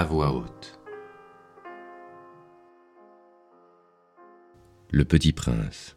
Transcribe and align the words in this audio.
à 0.00 0.04
voix 0.04 0.32
haute. 0.32 0.78
Le 4.90 5.04
Petit 5.04 5.34
Prince. 5.34 5.94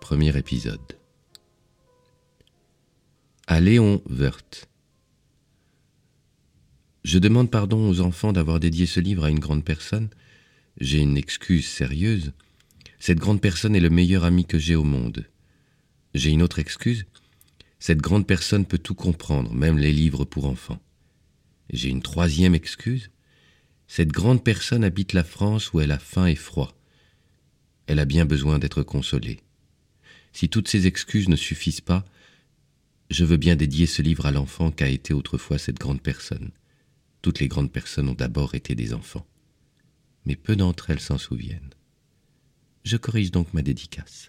Premier 0.00 0.36
épisode. 0.36 0.98
À 3.46 3.60
Léon 3.60 4.02
Werth. 4.10 4.68
Je 7.04 7.20
demande 7.20 7.52
pardon 7.52 7.88
aux 7.88 8.00
enfants 8.00 8.32
d'avoir 8.32 8.58
dédié 8.58 8.86
ce 8.86 8.98
livre 8.98 9.22
à 9.22 9.30
une 9.30 9.38
grande 9.38 9.64
personne. 9.64 10.08
J'ai 10.80 10.98
une 10.98 11.16
excuse 11.16 11.68
sérieuse. 11.68 12.32
Cette 12.98 13.18
grande 13.18 13.40
personne 13.40 13.76
est 13.76 13.86
le 13.88 13.90
meilleur 13.90 14.24
ami 14.24 14.44
que 14.44 14.58
j'ai 14.58 14.74
au 14.74 14.82
monde. 14.82 15.24
J'ai 16.14 16.30
une 16.30 16.42
autre 16.42 16.58
excuse. 16.58 17.06
Cette 17.78 18.02
grande 18.02 18.26
personne 18.26 18.66
peut 18.66 18.78
tout 18.78 18.96
comprendre, 18.96 19.54
même 19.54 19.78
les 19.78 19.92
livres 19.92 20.24
pour 20.24 20.46
enfants. 20.46 20.80
J'ai 21.70 21.88
une 21.88 22.02
troisième 22.02 22.54
excuse. 22.54 23.10
Cette 23.86 24.12
grande 24.12 24.42
personne 24.42 24.84
habite 24.84 25.12
la 25.12 25.24
France 25.24 25.72
où 25.72 25.80
elle 25.80 25.92
a 25.92 25.98
faim 25.98 26.26
et 26.26 26.34
froid. 26.34 26.74
Elle 27.86 27.98
a 27.98 28.04
bien 28.04 28.24
besoin 28.24 28.58
d'être 28.58 28.82
consolée. 28.82 29.40
Si 30.32 30.48
toutes 30.48 30.68
ces 30.68 30.86
excuses 30.86 31.28
ne 31.28 31.36
suffisent 31.36 31.80
pas, 31.80 32.04
je 33.10 33.24
veux 33.24 33.38
bien 33.38 33.56
dédier 33.56 33.86
ce 33.86 34.02
livre 34.02 34.26
à 34.26 34.30
l'enfant 34.30 34.70
qu'a 34.70 34.88
été 34.88 35.14
autrefois 35.14 35.58
cette 35.58 35.78
grande 35.78 36.02
personne. 36.02 36.50
Toutes 37.22 37.40
les 37.40 37.48
grandes 37.48 37.72
personnes 37.72 38.08
ont 38.08 38.14
d'abord 38.14 38.54
été 38.54 38.74
des 38.74 38.92
enfants. 38.92 39.26
Mais 40.26 40.36
peu 40.36 40.56
d'entre 40.56 40.90
elles 40.90 41.00
s'en 41.00 41.18
souviennent. 41.18 41.70
Je 42.84 42.96
corrige 42.96 43.30
donc 43.30 43.52
ma 43.54 43.62
dédicace. 43.62 44.26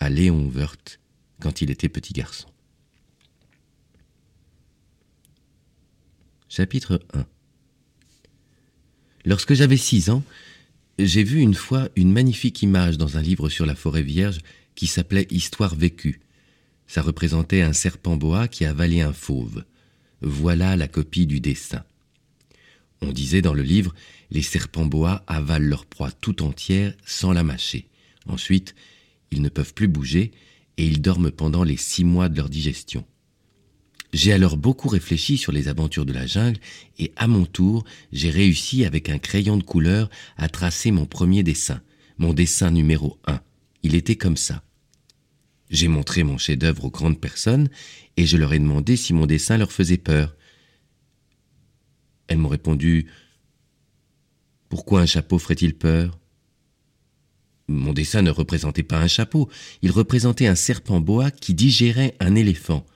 À 0.00 0.08
Léon 0.08 0.48
Werth, 0.48 0.98
quand 1.40 1.60
il 1.60 1.70
était 1.70 1.88
petit 1.88 2.12
garçon. 2.12 2.48
Chapitre 6.56 7.00
1 7.14 7.26
Lorsque 9.24 9.54
j'avais 9.54 9.76
six 9.76 10.08
ans, 10.08 10.22
j'ai 11.00 11.24
vu 11.24 11.40
une 11.40 11.54
fois 11.54 11.88
une 11.96 12.12
magnifique 12.12 12.62
image 12.62 12.96
dans 12.96 13.18
un 13.18 13.22
livre 13.22 13.48
sur 13.48 13.66
la 13.66 13.74
forêt 13.74 14.04
vierge 14.04 14.38
qui 14.76 14.86
s'appelait 14.86 15.26
Histoire 15.30 15.74
vécue. 15.74 16.20
Ça 16.86 17.02
représentait 17.02 17.62
un 17.62 17.72
serpent 17.72 18.16
boa 18.16 18.46
qui 18.46 18.64
avalait 18.64 19.00
un 19.00 19.12
fauve. 19.12 19.64
Voilà 20.20 20.76
la 20.76 20.86
copie 20.86 21.26
du 21.26 21.40
dessin. 21.40 21.82
On 23.00 23.10
disait 23.10 23.42
dans 23.42 23.54
le 23.54 23.62
livre, 23.62 23.92
les 24.30 24.42
serpents 24.42 24.86
boa 24.86 25.24
avalent 25.26 25.70
leur 25.70 25.86
proie 25.86 26.12
tout 26.12 26.40
entière 26.40 26.94
sans 27.04 27.32
la 27.32 27.42
mâcher. 27.42 27.88
Ensuite, 28.28 28.76
ils 29.32 29.42
ne 29.42 29.48
peuvent 29.48 29.74
plus 29.74 29.88
bouger 29.88 30.30
et 30.76 30.86
ils 30.86 31.02
dorment 31.02 31.32
pendant 31.32 31.64
les 31.64 31.76
six 31.76 32.04
mois 32.04 32.28
de 32.28 32.36
leur 32.36 32.48
digestion. 32.48 33.04
J'ai 34.14 34.32
alors 34.32 34.56
beaucoup 34.56 34.88
réfléchi 34.88 35.36
sur 35.36 35.50
les 35.50 35.66
aventures 35.66 36.06
de 36.06 36.12
la 36.12 36.24
jungle 36.24 36.60
et 37.00 37.12
à 37.16 37.26
mon 37.26 37.46
tour, 37.46 37.84
j'ai 38.12 38.30
réussi 38.30 38.84
avec 38.84 39.08
un 39.08 39.18
crayon 39.18 39.56
de 39.56 39.64
couleur 39.64 40.08
à 40.36 40.48
tracer 40.48 40.92
mon 40.92 41.04
premier 41.04 41.42
dessin, 41.42 41.82
mon 42.18 42.32
dessin 42.32 42.70
numéro 42.70 43.18
un. 43.26 43.40
Il 43.82 43.96
était 43.96 44.14
comme 44.14 44.36
ça. 44.36 44.62
J'ai 45.68 45.88
montré 45.88 46.22
mon 46.22 46.38
chef-d'œuvre 46.38 46.84
aux 46.84 46.90
grandes 46.92 47.20
personnes 47.20 47.68
et 48.16 48.24
je 48.24 48.36
leur 48.36 48.52
ai 48.52 48.60
demandé 48.60 48.94
si 48.94 49.12
mon 49.14 49.26
dessin 49.26 49.56
leur 49.56 49.72
faisait 49.72 49.98
peur. 49.98 50.36
Elles 52.28 52.38
m'ont 52.38 52.48
répondu 52.48 53.08
Pourquoi 54.68 55.00
un 55.00 55.06
chapeau 55.06 55.40
ferait-il 55.40 55.74
peur? 55.74 56.20
Mon 57.66 57.92
dessin 57.92 58.22
ne 58.22 58.30
représentait 58.30 58.84
pas 58.84 59.00
un 59.00 59.08
chapeau, 59.08 59.50
il 59.82 59.90
représentait 59.90 60.46
un 60.46 60.54
serpent 60.54 61.00
boa 61.00 61.32
qui 61.32 61.52
digérait 61.52 62.14
un 62.20 62.36
éléphant. 62.36 62.86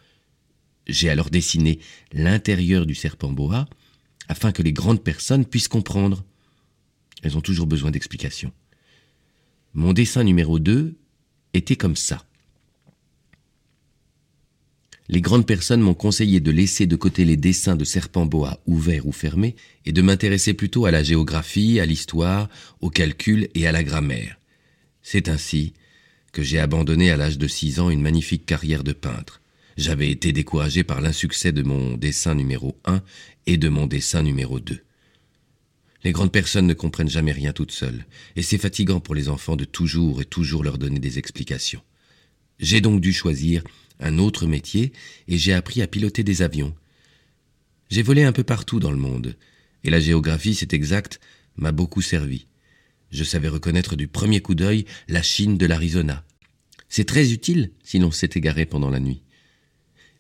J'ai 0.88 1.10
alors 1.10 1.31
dessiné 1.31 1.81
l'intérieur 2.12 2.87
du 2.87 2.94
serpent 2.94 3.31
boa 3.31 3.69
afin 4.28 4.53
que 4.53 4.62
les 4.62 4.72
grandes 4.72 5.03
personnes 5.03 5.44
puissent 5.44 5.69
comprendre. 5.69 6.25
Elles 7.22 7.37
ont 7.37 7.43
toujours 7.43 7.66
besoin 7.66 7.91
d'explications. 7.91 8.53
Mon 9.75 9.93
dessin 9.93 10.25
numéro 10.25 10.59
2 10.59 10.97
était 11.54 11.76
comme 11.76 11.97
ça. 11.97 12.25
Les 15.10 15.22
grandes 15.22 15.47
personnes 15.47 15.81
m'ont 15.81 15.94
conseillé 15.94 16.41
de 16.41 16.50
laisser 16.50 16.87
de 16.87 16.97
côté 16.97 17.25
les 17.25 17.38
dessins 17.38 17.76
de 17.76 17.84
serpents 17.84 18.26
boa 18.26 18.60
ouverts 18.66 19.06
ou 19.06 19.12
fermés 19.12 19.56
et 19.87 19.93
de 19.93 20.03
m'intéresser 20.03 20.53
plutôt 20.53 20.84
à 20.84 20.91
la 20.91 21.03
géographie, 21.03 21.81
à 21.81 21.87
l'histoire, 21.87 22.50
au 22.81 22.91
calcul 22.91 23.49
et 23.55 23.66
à 23.66 23.72
la 23.72 23.82
grammaire. 23.82 24.38
C'est 25.03 25.28
ainsi 25.28 25.72
que 26.32 26.43
j'ai 26.43 26.59
abandonné 26.59 27.10
à 27.10 27.16
l'âge 27.16 27.38
de 27.38 27.49
six 27.49 27.81
ans 27.81 27.88
une 27.88 28.03
magnifique 28.03 28.44
carrière 28.44 28.84
de 28.84 28.93
peintre. 28.93 29.41
J'avais 29.78 30.11
été 30.11 30.33
découragé 30.33 30.83
par 30.83 31.00
l'insuccès 31.00 31.53
de 31.53 31.62
mon 31.62 31.97
dessin 31.97 32.34
numéro 32.34 32.77
1 32.84 33.00
et 33.47 33.59
de 33.59 33.69
mon 33.69 33.87
dessin 33.87 34.25
numéro 34.25 34.59
2. 34.59 34.81
Les 36.03 36.11
grandes 36.11 36.33
personnes 36.33 36.66
ne 36.66 36.75
comprennent 36.75 37.09
jamais 37.09 37.31
rien 37.31 37.53
toutes 37.53 37.71
seules, 37.71 38.05
et 38.34 38.43
c'est 38.43 38.59
fatigant 38.59 38.99
pour 38.99 39.15
les 39.15 39.28
enfants 39.28 39.55
de 39.55 39.65
toujours 39.65 40.21
et 40.21 40.25
toujours 40.25 40.65
leur 40.65 40.78
donner 40.78 40.99
des 40.99 41.21
explications. 41.21 41.81
J'ai 42.59 42.81
donc 42.81 43.00
dû 43.00 43.12
choisir 43.12 43.62
un 44.00 44.19
autre 44.19 44.49
métier, 44.49 44.93
et 45.28 45.38
j'ai 45.38 45.53
appris 45.53 45.81
à 45.81 45.87
piloter 45.87 46.25
des 46.25 46.43
avions. 46.43 46.75
J'ai 47.88 48.03
volé 48.03 48.25
un 48.25 48.33
peu 48.33 48.43
partout 48.43 48.81
dans 48.81 48.91
le 48.91 48.97
monde, 48.97 49.37
et 49.84 49.91
la 49.91 50.00
géographie, 50.00 50.56
c'est 50.56 50.75
exact, 50.75 51.21
m'a 51.56 51.71
beaucoup 51.71 52.03
servi. 52.03 52.49
Je 53.12 53.22
savais 53.22 53.49
reconnaître 53.49 53.94
du 53.94 54.09
premier 54.09 54.41
coup 54.41 54.56
d'œil 54.56 54.87
la 55.06 55.22
Chine 55.22 55.56
de 55.56 55.67
l'Arizona. 55.67 56.25
C'est 56.88 57.06
très 57.06 57.31
utile 57.33 57.71
si 57.84 58.00
l'on 58.00 58.11
s'est 58.11 58.31
égaré 58.34 58.67
pendant 58.67 58.91
la 58.91 58.99
nuit. 58.99 59.22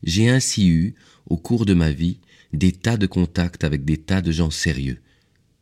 J'ai 0.02 0.28
ainsi 0.28 0.68
eu, 0.68 0.94
au 1.26 1.36
cours 1.36 1.66
de 1.66 1.74
ma 1.74 1.90
vie, 1.90 2.18
des 2.52 2.72
tas 2.72 2.96
de 2.96 3.06
contacts 3.06 3.64
avec 3.64 3.84
des 3.84 3.98
tas 3.98 4.22
de 4.22 4.32
gens 4.32 4.50
sérieux. 4.50 5.00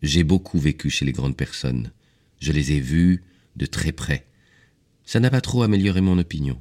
J'ai 0.02 0.24
beaucoup 0.24 0.58
vécu 0.58 0.91
chez 0.91 1.04
les 1.04 1.12
grandes 1.12 1.36
personnes. 1.36 1.91
Je 2.41 2.52
les 2.52 2.72
ai 2.72 2.80
vus 2.80 3.24
de 3.56 3.66
très 3.66 3.92
près. 3.92 4.26
Ça 5.04 5.20
n'a 5.20 5.30
pas 5.30 5.41
trop 5.41 5.62
amélioré 5.62 6.00
mon 6.00 6.19
opinion. 6.19 6.58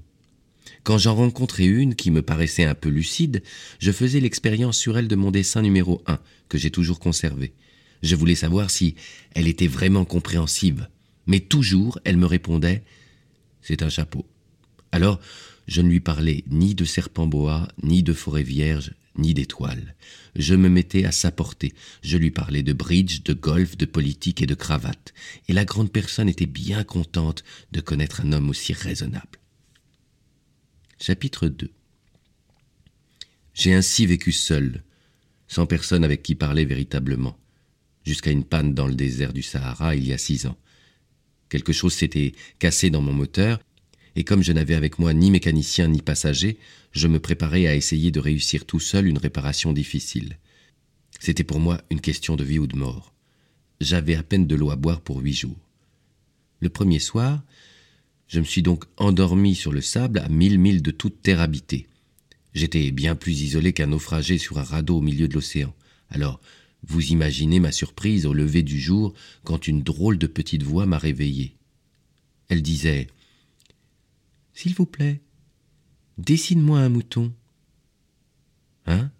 Quand 0.84 0.98
j'en 0.98 1.16
rencontrais 1.16 1.66
une 1.66 1.96
qui 1.96 2.12
me 2.12 2.22
paraissait 2.22 2.64
un 2.64 2.76
peu 2.76 2.90
lucide, 2.90 3.44
je 3.80 3.92
faisais 3.92 4.20
l'expérience 4.20 4.78
sur 4.78 4.98
elle 4.98 5.08
de 5.08 5.16
mon 5.16 5.32
dessin 5.32 5.62
numéro 5.62 6.02
un, 6.08 6.20
que 6.48 6.58
j'ai 6.58 6.72
toujours 6.72 7.00
conservé. 7.00 7.54
Je 8.04 8.16
voulais 8.16 8.36
savoir 8.36 8.70
si 8.70 8.96
elle 9.34 9.48
était 9.48 9.68
vraiment 9.68 10.06
compréhensive. 10.06 10.88
Mais 11.28 11.40
toujours, 11.40 12.00
elle 12.04 12.18
me 12.18 12.28
répondait 12.28 12.84
C'est 13.62 13.82
un 13.82 13.90
chapeau. 13.90 14.26
Alors, 14.92 15.20
je 15.68 15.82
ne 15.82 15.90
lui 15.90 16.00
parlais 16.00 16.44
ni 16.48 16.76
de 16.76 16.86
serpent 16.86 17.28
boa, 17.28 17.68
ni 17.82 18.04
de 18.04 18.14
forêt 18.14 18.44
vierge, 18.44 18.94
ni 19.18 19.34
d'étoiles. 19.34 19.96
Je 20.36 20.56
me 20.56 20.70
mettais 20.70 21.06
à 21.06 21.12
sa 21.12 21.32
portée. 21.32 21.74
Je 22.04 22.18
lui 22.18 22.32
parlais 22.32 22.64
de 22.64 22.74
bridge, 22.74 23.24
de 23.24 23.34
golf, 23.34 23.78
de 23.78 23.86
politique 23.86 24.42
et 24.42 24.46
de 24.46 24.56
cravate. 24.56 25.14
Et 25.48 25.54
la 25.54 25.66
grande 25.66 25.92
personne 25.92 26.30
était 26.30 26.46
bien 26.46 26.84
contente 26.84 27.44
de 27.72 27.82
connaître 27.82 28.22
un 28.22 28.34
homme 28.34 28.50
aussi 28.50 28.74
raisonnable. 28.74 29.40
Chapitre 31.00 31.48
2 31.48 31.72
J'ai 33.54 33.74
ainsi 33.74 34.06
vécu 34.06 34.32
seul, 34.32 34.84
sans 35.48 35.66
personne 35.66 36.04
avec 36.04 36.22
qui 36.24 36.36
parler 36.36 36.66
véritablement, 36.66 37.38
jusqu'à 38.04 38.32
une 38.32 38.44
panne 38.44 38.74
dans 38.74 38.88
le 38.88 38.96
désert 38.96 39.34
du 39.34 39.42
Sahara 39.42 39.96
il 39.96 40.06
y 40.06 40.14
a 40.14 40.18
six 40.18 40.46
ans. 40.46 40.58
Quelque 41.50 41.74
chose 41.74 41.94
s'était 41.94 42.34
cassé 42.60 42.90
dans 42.90 43.02
mon 43.02 43.14
moteur 43.14 43.60
et 44.16 44.24
comme 44.24 44.44
je 44.44 44.54
n'avais 44.54 44.76
avec 44.76 45.00
moi 45.00 45.14
ni 45.14 45.32
mécanicien 45.32 45.88
ni 45.88 46.02
passager, 46.02 46.58
je 46.92 47.08
me 47.08 47.20
préparais 47.20 47.68
à 47.68 47.76
essayer 47.76 48.12
de 48.12 48.20
réussir 48.20 48.66
tout 48.66 48.80
seul 48.80 49.08
une 49.08 49.18
réparation 49.18 49.74
difficile. 49.74 50.38
C'était 51.20 51.44
pour 51.44 51.60
moi 51.60 51.82
une 51.90 52.02
question 52.02 52.36
de 52.36 52.44
vie 52.44 52.60
ou 52.60 52.68
de 52.68 52.78
mort. 52.78 53.14
J'avais 53.82 54.16
à 54.16 54.24
peine 54.24 54.48
de 54.48 54.56
l'eau 54.56 54.72
à 54.72 54.76
boire 54.76 55.02
pour 55.02 55.20
huit 55.20 55.34
jours. 55.34 55.60
Le 56.62 56.70
premier 56.70 57.00
soir, 57.00 57.44
je 58.28 58.40
me 58.40 58.46
suis 58.46 58.62
donc 58.62 58.86
endormi 58.98 59.56
sur 59.56 59.72
le 59.72 59.82
sable 59.82 60.20
à 60.20 60.30
mille 60.30 60.60
milles 60.60 60.82
de 60.82 60.92
toute 60.92 61.22
terre 61.22 61.42
habitée. 61.42 61.88
J'étais 62.54 62.92
bien 62.92 63.16
plus 63.16 63.42
isolé 63.42 63.74
qu'un 63.74 63.88
naufragé 63.88 64.38
sur 64.38 64.58
un 64.58 64.64
radeau 64.64 64.98
au 64.98 65.02
milieu 65.02 65.28
de 65.28 65.34
l'océan. 65.34 65.74
Alors, 66.10 66.40
vous 66.88 67.08
imaginez 67.08 67.60
ma 67.60 67.72
surprise 67.72 68.26
au 68.26 68.34
lever 68.34 68.64
du 68.64 68.80
jour 68.80 69.14
quand 69.44 69.68
une 69.68 69.84
drôle 69.84 70.18
de 70.18 70.28
petite 70.28 70.64
voix 70.64 70.86
m'a 70.86 70.98
réveillé. 70.98 71.56
Elle 72.48 72.62
disait 72.62 73.08
s'il 74.56 74.74
vous 74.74 74.86
plaît, 74.86 75.22
dessine-moi 76.18 76.80
un 76.80 76.90
mouton. 76.90 77.34
Hein? 78.88 79.12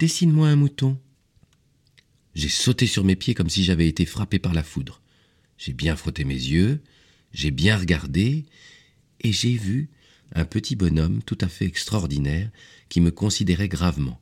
Dessine-moi 0.00 0.48
un 0.48 0.56
mouton. 0.56 0.98
J'ai 2.34 2.48
sauté 2.48 2.88
sur 2.88 3.04
mes 3.04 3.14
pieds 3.14 3.34
comme 3.34 3.48
si 3.48 3.62
j'avais 3.62 3.88
été 3.88 4.04
frappé 4.06 4.40
par 4.40 4.52
la 4.52 4.64
foudre. 4.64 5.00
J'ai 5.56 5.72
bien 5.72 5.94
frotté 5.94 6.24
mes 6.24 6.34
yeux, 6.34 6.82
j'ai 7.32 7.52
bien 7.52 7.78
regardé, 7.78 8.44
et 9.20 9.32
j'ai 9.32 9.54
vu 9.54 9.88
un 10.32 10.44
petit 10.44 10.74
bonhomme 10.74 11.22
tout 11.22 11.38
à 11.40 11.48
fait 11.48 11.64
extraordinaire 11.64 12.50
qui 12.88 13.00
me 13.00 13.12
considérait 13.12 13.68
gravement. 13.68 14.20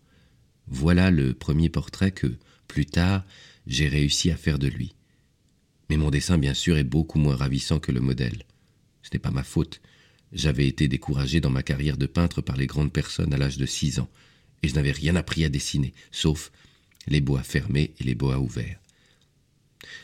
Voilà 0.67 1.11
le 1.11 1.33
premier 1.33 1.71
portrait 1.71 2.13
que, 2.13 2.37
plus 2.69 2.85
tard, 2.85 3.25
j'ai 3.67 3.89
réussi 3.89 4.31
à 4.31 4.37
faire 4.37 4.59
de 4.59 4.69
lui. 4.69 4.95
Mais 5.89 5.97
mon 5.97 6.11
dessin, 6.11 6.37
bien 6.37 6.55
sûr, 6.55 6.77
est 6.77 6.85
beaucoup 6.85 7.19
moins 7.19 7.37
ravissant 7.37 7.79
que 7.79 7.93
le 7.93 8.01
modèle. 8.01 8.45
Ce 9.03 9.11
n'est 9.13 9.19
pas 9.19 9.31
ma 9.31 9.43
faute. 9.43 9.81
J'avais 10.33 10.67
été 10.67 10.89
découragé 10.89 11.41
dans 11.41 11.51
ma 11.51 11.63
carrière 11.63 11.97
de 11.97 12.07
peintre 12.07 12.41
par 12.41 12.57
les 12.57 12.67
grandes 12.67 12.93
personnes 12.93 13.35
à 13.35 13.37
l'âge 13.37 13.59
de 13.59 13.67
six 13.67 13.99
ans, 13.99 14.09
et 14.63 14.69
je 14.69 14.75
n'avais 14.75 14.93
rien 14.93 15.17
appris 15.17 15.45
à 15.45 15.49
dessiner, 15.49 15.93
sauf 16.11 16.51
les 17.07 17.21
bois 17.21 17.43
fermés 17.43 17.93
et 18.01 18.05
les 18.05 18.15
bois 18.15 18.39
ouverts. 18.39 18.79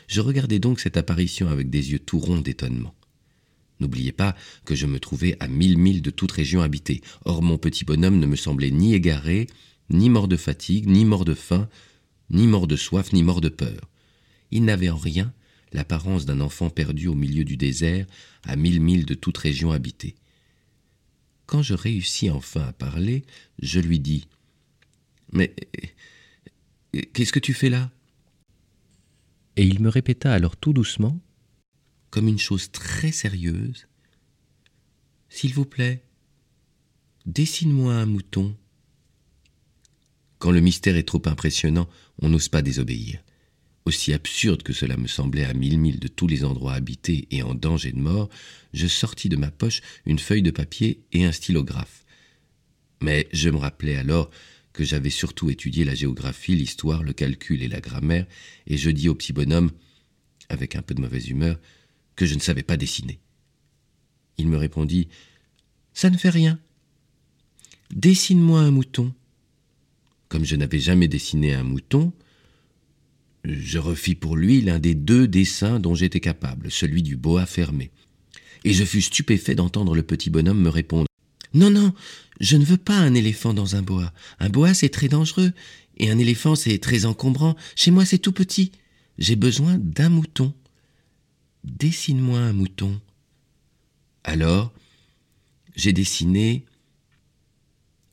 Je 0.07 0.21
regardais 0.21 0.59
donc 0.59 0.79
cette 0.79 0.97
apparition 0.97 1.47
avec 1.47 1.69
des 1.69 1.91
yeux 1.91 1.99
tout 1.99 2.19
ronds 2.19 2.41
d'étonnement. 2.41 2.93
N'oubliez 3.79 4.11
pas 4.11 4.35
que 4.65 4.75
je 4.75 4.85
me 4.85 4.99
trouvais 4.99 5.37
à 5.39 5.47
mille 5.47 5.77
milles 5.77 6.01
de 6.01 6.09
toute 6.09 6.33
région 6.33 6.61
habitée. 6.61 7.01
Or 7.23 7.41
mon 7.41 7.57
petit 7.57 7.85
bonhomme 7.85 8.19
ne 8.19 8.25
me 8.25 8.35
semblait 8.35 8.71
ni 8.71 8.93
égaré, 8.93 9.47
ni 9.89 10.09
mort 10.09 10.27
de 10.27 10.35
fatigue, 10.35 10.87
ni 10.87 11.05
mort 11.05 11.25
de 11.25 11.33
faim, 11.33 11.69
ni 12.29 12.45
mort 12.45 12.67
de 12.67 12.75
soif, 12.75 13.13
ni 13.13 13.23
mort 13.23 13.41
de 13.41 13.49
peur. 13.49 13.89
Il 14.51 14.65
n'avait 14.65 14.89
en 14.89 14.97
rien 14.97 15.33
l'apparence 15.71 16.25
d'un 16.25 16.41
enfant 16.41 16.69
perdu 16.69 17.07
au 17.07 17.15
milieu 17.15 17.43
du 17.43 17.57
désert, 17.57 18.05
à 18.43 18.55
mille 18.55 18.81
milles 18.81 19.05
de 19.05 19.13
toute 19.13 19.37
région 19.37 19.71
habitée. 19.71 20.15
Quand 21.45 21.61
je 21.61 21.73
réussis 21.73 22.29
enfin 22.29 22.67
à 22.67 22.73
parler, 22.73 23.25
je 23.61 23.79
lui 23.79 23.99
dis 23.99 24.27
Mais 25.31 25.55
qu'est-ce 27.13 27.33
que 27.33 27.39
tu 27.39 27.53
fais 27.53 27.69
là? 27.69 27.91
Et 29.55 29.63
il 29.63 29.81
me 29.81 29.89
répéta 29.89 30.33
alors 30.33 30.55
tout 30.55 30.73
doucement 30.73 31.19
comme 32.09 32.27
une 32.27 32.39
chose 32.39 32.71
très 32.71 33.11
sérieuse. 33.11 33.87
S'il 35.29 35.53
vous 35.53 35.65
plaît, 35.65 36.03
dessine-moi 37.25 37.93
un 37.93 38.05
mouton. 38.05 38.55
Quand 40.39 40.51
le 40.51 40.61
mystère 40.61 40.95
est 40.95 41.07
trop 41.07 41.21
impressionnant, 41.25 41.87
on 42.21 42.29
n'ose 42.29 42.49
pas 42.49 42.61
désobéir. 42.61 43.21
Aussi 43.85 44.13
absurde 44.13 44.63
que 44.63 44.73
cela 44.73 44.97
me 44.97 45.07
semblait 45.07 45.45
à 45.45 45.53
mille 45.53 45.79
milles 45.79 45.99
de 45.99 46.07
tous 46.07 46.27
les 46.27 46.43
endroits 46.43 46.73
habités 46.73 47.27
et 47.31 47.41
en 47.41 47.55
danger 47.55 47.91
de 47.91 47.99
mort, 47.99 48.29
je 48.73 48.87
sortis 48.87 49.29
de 49.29 49.37
ma 49.37 49.51
poche 49.51 49.81
une 50.05 50.19
feuille 50.19 50.41
de 50.41 50.51
papier 50.51 51.01
et 51.11 51.25
un 51.25 51.31
stylographe. 51.31 52.05
Mais 53.01 53.27
je 53.31 53.49
me 53.49 53.57
rappelais 53.57 53.95
alors 53.95 54.29
que 54.73 54.83
j'avais 54.83 55.09
surtout 55.09 55.49
étudié 55.49 55.85
la 55.85 55.95
géographie, 55.95 56.55
l'histoire, 56.55 57.03
le 57.03 57.13
calcul 57.13 57.63
et 57.63 57.67
la 57.67 57.81
grammaire, 57.81 58.27
et 58.67 58.77
je 58.77 58.89
dis 58.89 59.09
au 59.09 59.15
petit 59.15 59.33
bonhomme, 59.33 59.71
avec 60.49 60.75
un 60.75 60.81
peu 60.81 60.93
de 60.93 61.01
mauvaise 61.01 61.29
humeur, 61.29 61.59
que 62.15 62.25
je 62.25 62.35
ne 62.35 62.39
savais 62.39 62.63
pas 62.63 62.77
dessiner. 62.77 63.19
Il 64.37 64.47
me 64.47 64.57
répondit 64.57 65.07
Ça 65.93 66.09
ne 66.09 66.17
fait 66.17 66.29
rien. 66.29 66.59
Dessine-moi 67.91 68.59
un 68.59 68.71
mouton. 68.71 69.13
Comme 70.27 70.45
je 70.45 70.55
n'avais 70.55 70.79
jamais 70.79 71.07
dessiné 71.07 71.53
un 71.53 71.63
mouton, 71.63 72.13
je 73.43 73.79
refis 73.79 74.15
pour 74.15 74.35
lui 74.35 74.61
l'un 74.61 74.79
des 74.79 74.95
deux 74.95 75.27
dessins 75.27 75.79
dont 75.79 75.95
j'étais 75.95 76.19
capable, 76.19 76.71
celui 76.71 77.03
du 77.03 77.15
boa 77.15 77.45
fermé. 77.45 77.91
Et 78.65 78.73
je 78.73 78.83
fus 78.83 79.01
stupéfait 79.01 79.55
d'entendre 79.55 79.95
le 79.95 80.03
petit 80.03 80.29
bonhomme 80.29 80.61
me 80.61 80.69
répondre 80.69 81.07
Non, 81.53 81.69
non, 81.69 81.93
je 82.39 82.57
ne 82.57 82.65
veux 82.65 82.77
pas 82.77 82.97
un 82.97 83.13
éléphant 83.13 83.53
dans 83.53 83.75
un 83.75 83.81
boa. 83.81 84.13
Un 84.39 84.49
boa, 84.49 84.73
c'est 84.73 84.89
très 84.89 85.07
dangereux, 85.07 85.53
et 85.97 86.09
un 86.11 86.17
éléphant, 86.17 86.55
c'est 86.55 86.79
très 86.79 87.05
encombrant. 87.05 87.55
Chez 87.75 87.91
moi, 87.91 88.05
c'est 88.05 88.17
tout 88.17 88.31
petit. 88.31 88.71
J'ai 89.17 89.35
besoin 89.35 89.77
d'un 89.77 90.09
mouton. 90.09 90.53
Dessine-moi 91.63 92.39
un 92.39 92.53
mouton. 92.53 92.99
Alors, 94.23 94.73
j'ai 95.75 95.93
dessiné. 95.93 96.65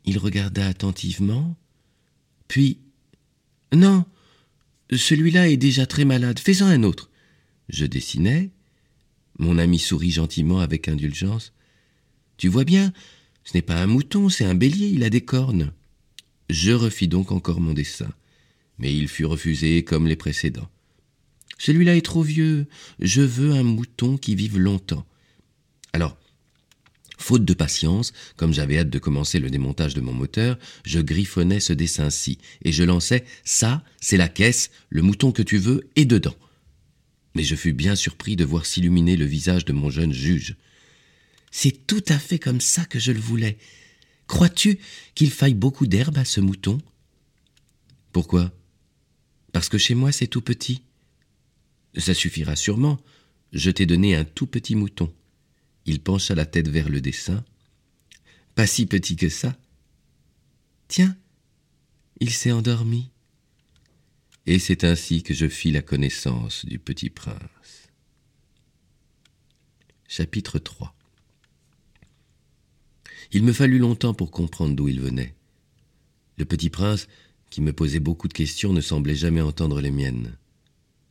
Il 0.05 0.19
regarda 0.19 0.67
attentivement, 0.67 1.57
puis 2.47 2.79
Non, 3.73 4.05
celui-là 4.93 5.49
est 5.49 5.57
déjà 5.57 5.87
très 5.87 6.05
malade, 6.05 6.39
fais-en 6.39 6.67
un 6.67 6.83
autre. 6.83 7.11
Je 7.69 7.87
dessinais. 7.87 8.51
Mon 9.39 9.59
ami 9.59 9.79
sourit 9.79 10.13
gentiment 10.13 10.61
avec 10.61 10.89
indulgence. 10.89 11.53
Tu 12.37 12.49
vois 12.49 12.65
bien, 12.65 12.93
ce 13.45 13.55
n'est 13.55 13.63
pas 13.63 13.83
un 13.83 13.87
mouton, 13.87 14.29
c'est 14.29 14.45
un 14.45 14.55
bélier, 14.55 14.89
il 14.89 15.05
a 15.05 15.11
des 15.11 15.21
cornes. 15.21 15.73
Je 16.49 16.73
refis 16.73 17.09
donc 17.09 17.33
encore 17.33 17.61
mon 17.61 17.73
dessin, 17.73 18.11
mais 18.79 18.97
il 18.97 19.09
fut 19.09 19.25
refusé 19.25 19.83
comme 19.85 20.07
les 20.07 20.17
précédents. 20.17 20.71
Celui-là 21.59 21.97
est 21.97 22.05
trop 22.05 22.23
vieux. 22.23 22.67
Je 23.01 23.23
veux 23.23 23.53
un 23.53 23.63
mouton 23.63 24.17
qui 24.17 24.35
vive 24.35 24.59
longtemps. 24.59 25.07
Alors, 25.93 26.17
faute 27.17 27.45
de 27.45 27.55
patience, 27.55 28.13
comme 28.37 28.53
j'avais 28.53 28.79
hâte 28.79 28.91
de 28.91 28.99
commencer 28.99 29.39
le 29.39 29.51
démontage 29.51 29.95
de 29.95 30.01
mon 30.01 30.13
moteur, 30.13 30.59
je 30.85 31.01
griffonnais 31.01 31.61
ce 31.61 31.73
dessin-ci, 31.73 32.39
et 32.63 32.73
je 32.73 32.85
lançais 32.85 33.25
Ça, 33.45 33.83
c'est 34.01 34.17
la 34.17 34.29
caisse, 34.29 34.71
le 34.91 35.03
mouton 35.03 35.33
que 35.33 35.43
tu 35.43 35.59
veux 35.59 35.89
est 35.97 36.05
dedans. 36.05 36.35
Mais 37.35 37.45
je 37.45 37.55
fus 37.55 37.73
bien 37.73 37.97
surpris 37.97 38.37
de 38.37 38.45
voir 38.45 38.67
s'illuminer 38.67 39.17
le 39.17 39.27
visage 39.27 39.65
de 39.65 39.73
mon 39.73 39.91
jeune 39.91 40.13
juge. 40.13 40.57
C'est 41.51 41.87
tout 41.87 42.05
à 42.09 42.19
fait 42.19 42.39
comme 42.39 42.61
ça 42.61 42.85
que 42.85 42.99
je 42.99 43.13
le 43.13 43.21
voulais. 43.21 43.59
Crois-tu 44.27 44.79
qu'il 45.15 45.31
faille 45.31 45.55
beaucoup 45.55 45.87
d'herbe 45.87 46.19
à 46.19 46.25
ce 46.25 46.41
mouton? 46.41 46.79
Pourquoi? 48.13 48.53
Parce 49.53 49.69
que 49.69 49.79
chez 49.79 49.95
moi 49.95 50.13
c'est 50.13 50.27
tout 50.27 50.41
petit. 50.41 50.83
Ça 51.97 52.15
suffira 52.15 52.57
sûrement. 52.57 52.99
Je 53.53 53.71
t'ai 53.71 53.87
donné 53.87 54.17
un 54.17 54.25
tout 54.25 54.47
petit 54.47 54.75
mouton. 54.75 55.13
Il 55.87 56.01
pencha 56.01 56.35
la 56.35 56.47
tête 56.47 56.69
vers 56.69 56.89
le 56.89 57.01
dessin. 57.01 57.45
Pas 58.55 58.67
si 58.67 58.87
petit 58.87 59.17
que 59.17 59.29
ça. 59.29 59.57
Tiens, 60.89 61.17
il 62.21 62.31
s'est 62.31 62.53
endormi. 62.53 63.11
Et 64.47 64.59
c'est 64.59 64.85
ainsi 64.85 65.23
que 65.23 65.35
je 65.35 65.49
fis 65.49 65.71
la 65.71 65.83
connaissance 65.83 66.65
du 66.65 66.79
petit 66.79 67.11
prince. 67.11 67.89
Chapitre 70.09 70.59
3 70.59 70.95
Il 73.33 73.43
me 73.43 73.53
fallut 73.53 73.79
longtemps 73.79 74.15
pour 74.15 74.31
comprendre 74.31 74.75
d'où 74.75 74.89
il 74.89 75.01
venait. 75.01 75.35
Le 76.39 76.45
petit 76.45 76.71
prince, 76.71 77.09
qui 77.51 77.61
me 77.61 77.73
posait 77.73 78.01
beaucoup 78.01 78.29
de 78.29 78.33
questions, 78.33 78.73
ne 78.73 78.81
semblait 78.81 79.17
jamais 79.17 79.41
entendre 79.41 79.81
les 79.81 79.91
miennes. 79.91 80.37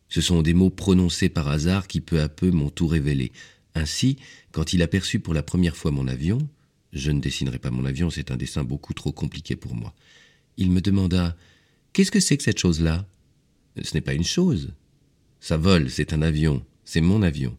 Ce 0.08 0.22
sont 0.22 0.42
des 0.42 0.54
mots 0.54 0.70
prononcés 0.70 1.30
par 1.30 1.48
hasard 1.48 1.88
qui 1.88 2.00
peu 2.00 2.22
à 2.22 2.30
peu 2.30 2.52
m'ont 2.52 2.70
tout 2.70 2.88
révélé. 2.88 3.32
Ainsi, 3.76 4.18
quand 4.52 4.74
il 4.74 4.82
aperçut 4.82 5.20
pour 5.20 5.34
la 5.34 5.44
première 5.44 5.76
fois 5.76 5.92
mon 5.92 6.08
avion, 6.08 6.40
je 6.94 7.12
ne 7.12 7.20
dessinerai 7.20 7.60
pas 7.60 7.72
mon 7.72 7.86
avion, 7.86 8.10
c'est 8.10 8.32
un 8.32 8.38
dessin 8.38 8.64
beaucoup 8.64 8.94
trop 8.94 9.12
compliqué 9.12 9.56
pour 9.56 9.76
moi. 9.76 9.94
Il 10.58 10.72
me 10.72 10.82
demanda 10.82 11.36
Qu'est-ce 11.94 12.12
que 12.12 12.20
c'est 12.20 12.38
que 12.38 12.44
cette 12.44 12.60
chose-là 12.60 13.08
Ce 13.82 13.94
n'est 13.94 14.02
pas 14.02 14.14
une 14.14 14.24
chose. 14.24 14.74
Ça 15.40 15.58
vole, 15.58 15.90
c'est 15.90 16.14
un 16.14 16.22
avion, 16.22 16.66
c'est 16.86 17.02
mon 17.02 17.22
avion. 17.22 17.58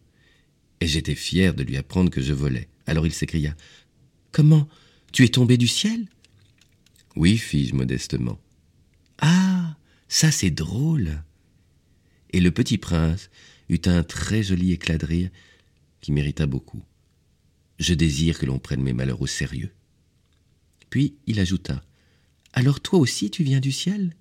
Et 0.81 0.87
j'étais 0.87 1.15
fier 1.15 1.53
de 1.53 1.63
lui 1.63 1.77
apprendre 1.77 2.09
que 2.09 2.21
je 2.21 2.33
volais. 2.33 2.67
Alors 2.85 3.05
il 3.05 3.13
s'écria 3.13 3.55
Comment 4.31 4.67
Tu 5.11 5.23
es 5.23 5.29
tombé 5.29 5.57
du 5.57 5.67
ciel? 5.67 6.07
Oui, 7.15 7.37
fis-je 7.37 7.73
modestement. 7.73 8.39
Ah, 9.19 9.75
ça 10.07 10.31
c'est 10.31 10.51
drôle 10.51 11.21
et 12.31 12.39
le 12.39 12.51
petit 12.51 12.77
prince 12.77 13.29
eut 13.69 13.81
un 13.85 14.03
très 14.03 14.43
joli 14.43 14.73
éclat 14.73 14.97
de 14.97 15.05
rire 15.05 15.29
qui 16.01 16.11
mérita 16.11 16.45
beaucoup. 16.45 16.83
Je 17.79 17.93
désire 17.93 18.39
que 18.39 18.45
l'on 18.45 18.59
prenne 18.59 18.81
mes 18.81 18.93
malheurs 18.93 19.21
au 19.21 19.27
sérieux. 19.27 19.71
Puis 20.89 21.15
il 21.27 21.39
ajouta 21.39 21.83
Alors 22.53 22.79
toi 22.79 22.99
aussi 22.99 23.29
tu 23.29 23.43
viens 23.43 23.59
du 23.59 23.71
ciel? 23.71 24.15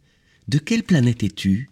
De 0.48 0.58
quelle 0.58 0.82
planète 0.82 1.22
es-tu? 1.22 1.70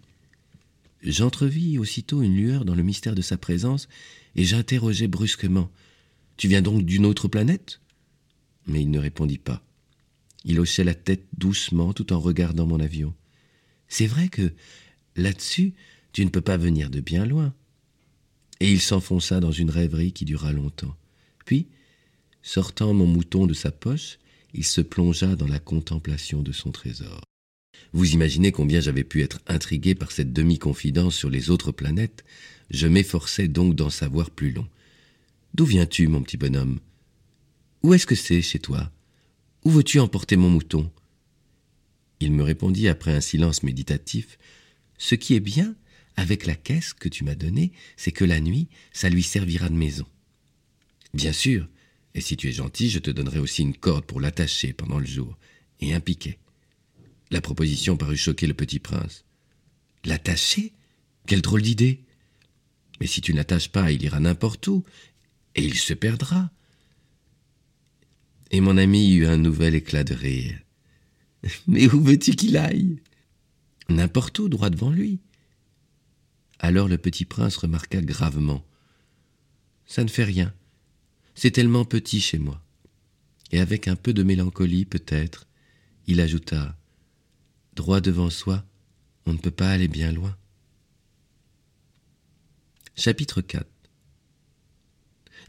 J'entrevis 1.01 1.77
aussitôt 1.77 2.23
une 2.23 2.35
lueur 2.35 2.65
dans 2.65 2.75
le 2.75 2.81
mystère 2.83 3.15
de 3.15 3.21
sa 3.21 3.37
présence, 3.37 3.87
et 4.35 4.43
j'interrogeai 4.43 5.07
brusquement 5.07 5.69
Tu 6.37 6.47
viens 6.47 6.61
donc 6.61 6.83
d'une 6.83 7.05
autre 7.05 7.27
planète? 7.27 7.79
Mais 8.67 8.81
il 8.81 8.89
ne 8.89 8.99
répondit 8.99 9.37
pas. 9.37 9.63
Il 10.43 10.59
hochait 10.59 10.83
la 10.83 10.95
tête 10.95 11.25
doucement 11.37 11.93
tout 11.93 12.11
en 12.11 12.19
regardant 12.19 12.65
mon 12.65 12.79
avion. 12.79 13.13
C'est 13.87 14.07
vrai 14.07 14.29
que, 14.29 14.53
là-dessus, 15.15 15.73
tu 16.11 16.25
ne 16.25 16.29
peux 16.29 16.41
pas 16.41 16.57
venir 16.57 16.89
de 16.89 17.01
bien 17.01 17.25
loin. 17.25 17.53
Et 18.59 18.71
il 18.71 18.81
s'enfonça 18.81 19.39
dans 19.39 19.51
une 19.51 19.69
rêverie 19.69 20.13
qui 20.13 20.25
dura 20.25 20.51
longtemps. 20.51 20.95
Puis, 21.45 21.67
sortant 22.41 22.93
mon 22.93 23.07
mouton 23.07 23.47
de 23.47 23.53
sa 23.53 23.71
poche, 23.71 24.17
il 24.53 24.63
se 24.63 24.81
plongea 24.81 25.35
dans 25.35 25.47
la 25.47 25.59
contemplation 25.59 26.41
de 26.41 26.51
son 26.51 26.71
trésor. 26.71 27.21
Vous 27.91 28.13
imaginez 28.13 28.51
combien 28.51 28.79
j'avais 28.79 29.03
pu 29.03 29.21
être 29.21 29.41
intrigué 29.47 29.95
par 29.95 30.11
cette 30.11 30.33
demi-confidence 30.33 31.15
sur 31.15 31.29
les 31.29 31.49
autres 31.49 31.71
planètes. 31.71 32.23
Je 32.69 32.87
m'efforçais 32.87 33.47
donc 33.47 33.75
d'en 33.75 33.89
savoir 33.89 34.29
plus 34.31 34.51
long. 34.51 34.67
D'où 35.53 35.65
viens-tu, 35.65 36.07
mon 36.07 36.21
petit 36.21 36.37
bonhomme? 36.37 36.79
Où 37.83 37.93
est-ce 37.93 38.07
que 38.07 38.15
c'est 38.15 38.41
chez 38.41 38.59
toi? 38.59 38.91
Où 39.63 39.69
veux-tu 39.69 39.99
emporter 39.99 40.37
mon 40.37 40.49
mouton? 40.49 40.89
Il 42.19 42.31
me 42.31 42.43
répondit 42.43 42.87
après 42.87 43.13
un 43.13 43.21
silence 43.21 43.63
méditatif 43.63 44.37
Ce 44.97 45.15
qui 45.15 45.35
est 45.35 45.39
bien, 45.39 45.75
avec 46.17 46.45
la 46.45 46.55
caisse 46.55 46.93
que 46.93 47.09
tu 47.09 47.23
m'as 47.23 47.35
donnée, 47.35 47.71
c'est 47.97 48.11
que 48.11 48.25
la 48.25 48.39
nuit, 48.39 48.67
ça 48.93 49.09
lui 49.09 49.23
servira 49.23 49.69
de 49.69 49.75
maison. 49.75 50.05
Bien 51.13 51.33
sûr, 51.33 51.67
et 52.13 52.21
si 52.21 52.37
tu 52.37 52.47
es 52.49 52.53
gentil, 52.53 52.89
je 52.89 52.99
te 52.99 53.11
donnerai 53.11 53.39
aussi 53.39 53.61
une 53.61 53.75
corde 53.75 54.05
pour 54.05 54.21
l'attacher 54.21 54.73
pendant 54.73 54.99
le 54.99 55.05
jour, 55.05 55.37
et 55.81 55.93
un 55.93 55.99
piquet. 55.99 56.39
La 57.31 57.41
proposition 57.41 57.97
parut 57.97 58.17
choquer 58.17 58.47
le 58.47 58.53
petit 58.53 58.79
prince. 58.79 59.25
L'attacher? 60.05 60.73
Quelle 61.27 61.41
drôle 61.41 61.61
d'idée 61.61 62.01
Mais 62.99 63.07
si 63.07 63.19
tu 63.19 63.33
ne 63.33 63.37
l'attaches 63.37 63.69
pas, 63.69 63.91
il 63.91 64.03
ira 64.03 64.19
n'importe 64.19 64.67
où, 64.67 64.83
et 65.55 65.63
il 65.63 65.75
se 65.75 65.93
perdra. 65.93 66.51
Et 68.51 68.61
mon 68.61 68.77
ami 68.77 69.13
eut 69.15 69.25
un 69.25 69.37
nouvel 69.37 69.75
éclat 69.75 70.03
de 70.03 70.13
rire. 70.13 70.57
Mais 71.67 71.91
où 71.91 72.01
veux-tu 72.01 72.35
qu'il 72.35 72.57
aille? 72.57 72.99
N'importe 73.89 74.39
où, 74.39 74.49
droit 74.49 74.69
devant 74.69 74.91
lui. 74.91 75.19
Alors 76.59 76.87
le 76.87 76.97
petit 76.97 77.25
prince 77.25 77.57
remarqua 77.57 78.01
gravement. 78.01 78.65
Ça 79.85 80.03
ne 80.03 80.09
fait 80.09 80.23
rien. 80.23 80.53
C'est 81.35 81.51
tellement 81.51 81.85
petit 81.85 82.21
chez 82.21 82.39
moi. 82.39 82.61
Et 83.51 83.59
avec 83.59 83.87
un 83.87 83.95
peu 83.95 84.13
de 84.13 84.23
mélancolie, 84.23 84.85
peut-être, 84.85 85.47
il 86.07 86.19
ajouta 86.21 86.77
Droit 87.75 88.01
devant 88.01 88.29
soi, 88.29 88.63
on 89.25 89.33
ne 89.33 89.37
peut 89.37 89.51
pas 89.51 89.69
aller 89.69 89.87
bien 89.87 90.11
loin. 90.11 90.35
Chapitre 92.95 93.41
4 93.41 93.67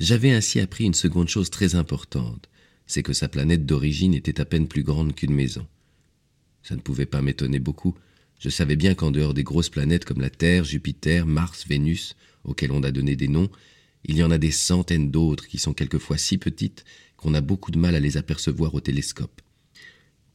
J'avais 0.00 0.32
ainsi 0.32 0.58
appris 0.58 0.84
une 0.84 0.94
seconde 0.94 1.28
chose 1.28 1.50
très 1.50 1.76
importante, 1.76 2.48
c'est 2.86 3.04
que 3.04 3.12
sa 3.12 3.28
planète 3.28 3.64
d'origine 3.64 4.14
était 4.14 4.40
à 4.40 4.44
peine 4.44 4.66
plus 4.66 4.82
grande 4.82 5.14
qu'une 5.14 5.34
maison. 5.34 5.66
Ça 6.62 6.74
ne 6.74 6.80
pouvait 6.80 7.06
pas 7.06 7.22
m'étonner 7.22 7.60
beaucoup. 7.60 7.96
Je 8.38 8.48
savais 8.48 8.76
bien 8.76 8.94
qu'en 8.94 9.10
dehors 9.10 9.34
des 9.34 9.44
grosses 9.44 9.70
planètes 9.70 10.04
comme 10.04 10.20
la 10.20 10.30
Terre, 10.30 10.64
Jupiter, 10.64 11.26
Mars, 11.26 11.66
Vénus, 11.66 12.16
auxquelles 12.44 12.72
on 12.72 12.82
a 12.82 12.90
donné 12.90 13.16
des 13.16 13.28
noms, 13.28 13.50
il 14.04 14.16
y 14.16 14.22
en 14.22 14.30
a 14.30 14.38
des 14.38 14.50
centaines 14.50 15.10
d'autres 15.10 15.48
qui 15.48 15.58
sont 15.58 15.72
quelquefois 15.72 16.18
si 16.18 16.38
petites 16.38 16.84
qu'on 17.16 17.34
a 17.34 17.40
beaucoup 17.40 17.70
de 17.70 17.78
mal 17.78 17.94
à 17.94 18.00
les 18.00 18.16
apercevoir 18.16 18.74
au 18.74 18.80
télescope. 18.80 19.40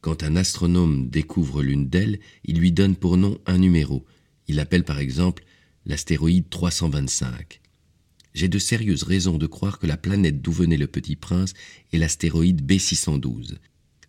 Quand 0.00 0.24
un 0.24 0.34
astronome 0.34 1.08
découvre 1.08 1.62
l'une 1.62 1.88
d'elles, 1.88 2.18
il 2.44 2.58
lui 2.58 2.72
donne 2.72 2.96
pour 2.96 3.16
nom 3.16 3.38
un 3.46 3.58
numéro. 3.58 4.04
Il 4.48 4.56
l'appelle 4.56 4.84
par 4.84 4.98
exemple 4.98 5.44
l'astéroïde 5.86 6.50
325. 6.50 7.60
J'ai 8.34 8.48
de 8.48 8.58
sérieuses 8.58 9.04
raisons 9.04 9.38
de 9.38 9.46
croire 9.46 9.78
que 9.78 9.86
la 9.86 9.96
planète 9.96 10.42
d'où 10.42 10.52
venait 10.52 10.76
le 10.76 10.86
petit 10.86 11.16
prince 11.16 11.54
est 11.92 11.98
l'astéroïde 11.98 12.68
B612. 12.68 13.58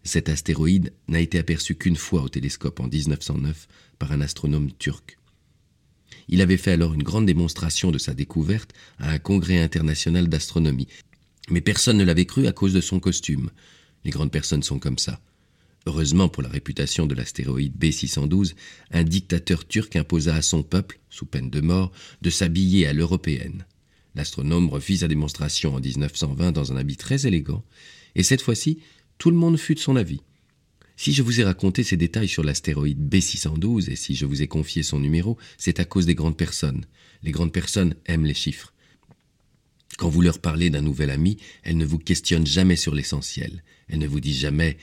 Cet 0.04 0.30
astéroïde 0.30 0.94
n'a 1.08 1.20
été 1.20 1.40
aperçu 1.40 1.76
qu'une 1.76 1.96
fois 1.96 2.24
au 2.24 2.30
télescope 2.30 2.80
en 2.80 2.88
1909 2.88 3.68
par 4.00 4.12
un 4.12 4.22
astronome 4.22 4.72
turc. 4.74 5.18
Il 6.28 6.42
avait 6.42 6.58
fait 6.58 6.72
alors 6.72 6.94
une 6.94 7.04
grande 7.04 7.26
démonstration 7.26 7.92
de 7.92 7.98
sa 7.98 8.14
découverte 8.14 8.74
à 9.00 9.12
un 9.12 9.20
congrès 9.20 9.60
international 9.60 10.28
d'astronomie. 10.28 10.88
Mais 11.50 11.62
personne 11.62 11.98
ne 11.98 12.04
l'avait 12.04 12.26
cru 12.26 12.48
à 12.48 12.52
cause 12.52 12.74
de 12.74 12.82
son 12.82 13.00
costume. 13.00 13.50
Les 14.04 14.12
grandes 14.12 14.32
personnes 14.32 14.64
sont 14.64 14.80
comme 14.80 14.98
ça. 14.98 15.20
Heureusement 15.86 16.30
pour 16.30 16.44
la 16.44 16.50
réputation 16.50 17.08
de 17.08 17.16
l'astéroïde 17.16 17.76
B612, 17.78 18.56
un 18.92 19.04
dictateur 19.04 19.68
turc 19.68 19.96
imposa 19.96 20.36
à 20.36 20.42
son 20.42 20.64
peuple, 20.64 21.00
sous 21.10 21.26
peine 21.26 21.50
de 21.50 21.60
mort, 21.60 21.92
de 22.22 22.30
s'habiller 22.30 22.88
à 22.88 22.94
l'européenne. 22.94 23.66
L'astronome 24.16 24.70
refit 24.70 25.00
sa 25.00 25.08
démonstration 25.08 25.76
en 25.76 25.82
1920 25.82 26.54
dans 26.54 26.72
un 26.72 26.78
habit 26.78 26.96
très 26.96 27.28
élégant, 27.28 27.66
et 28.16 28.24
cette 28.24 28.42
fois-ci, 28.42 28.80
tout 29.24 29.32
le 29.32 29.38
monde 29.38 29.56
fut 29.56 29.74
de 29.74 29.80
son 29.80 29.96
avis. 29.96 30.20
Si 30.98 31.14
je 31.14 31.24
vous 31.24 31.40
ai 31.40 31.46
raconté 31.46 31.84
ces 31.84 31.96
détails 31.96 32.28
sur 32.28 32.44
l'astéroïde 32.44 33.00
B612 33.10 33.90
et 33.90 33.96
si 33.96 34.16
je 34.16 34.26
vous 34.26 34.42
ai 34.42 34.50
confié 34.50 34.84
son 34.84 35.00
numéro, 35.00 35.38
c'est 35.58 35.80
à 35.80 35.86
cause 35.86 36.06
des 36.06 36.14
grandes 36.14 36.36
personnes. 36.36 36.86
Les 37.22 37.32
grandes 37.32 37.54
personnes 37.54 37.96
aiment 38.06 38.26
les 38.26 38.34
chiffres. 38.34 38.74
Quand 39.98 40.10
vous 40.10 40.20
leur 40.20 40.40
parlez 40.40 40.70
d'un 40.70 40.82
nouvel 40.82 41.10
ami, 41.10 41.38
elles 41.64 41.78
ne 41.78 41.86
vous 41.86 42.00
questionnent 42.00 42.46
jamais 42.46 42.76
sur 42.76 42.94
l'essentiel. 42.94 43.64
Elles 43.88 44.00
ne 44.00 44.08
vous 44.08 44.20
disent 44.20 44.42
jamais 44.42 44.78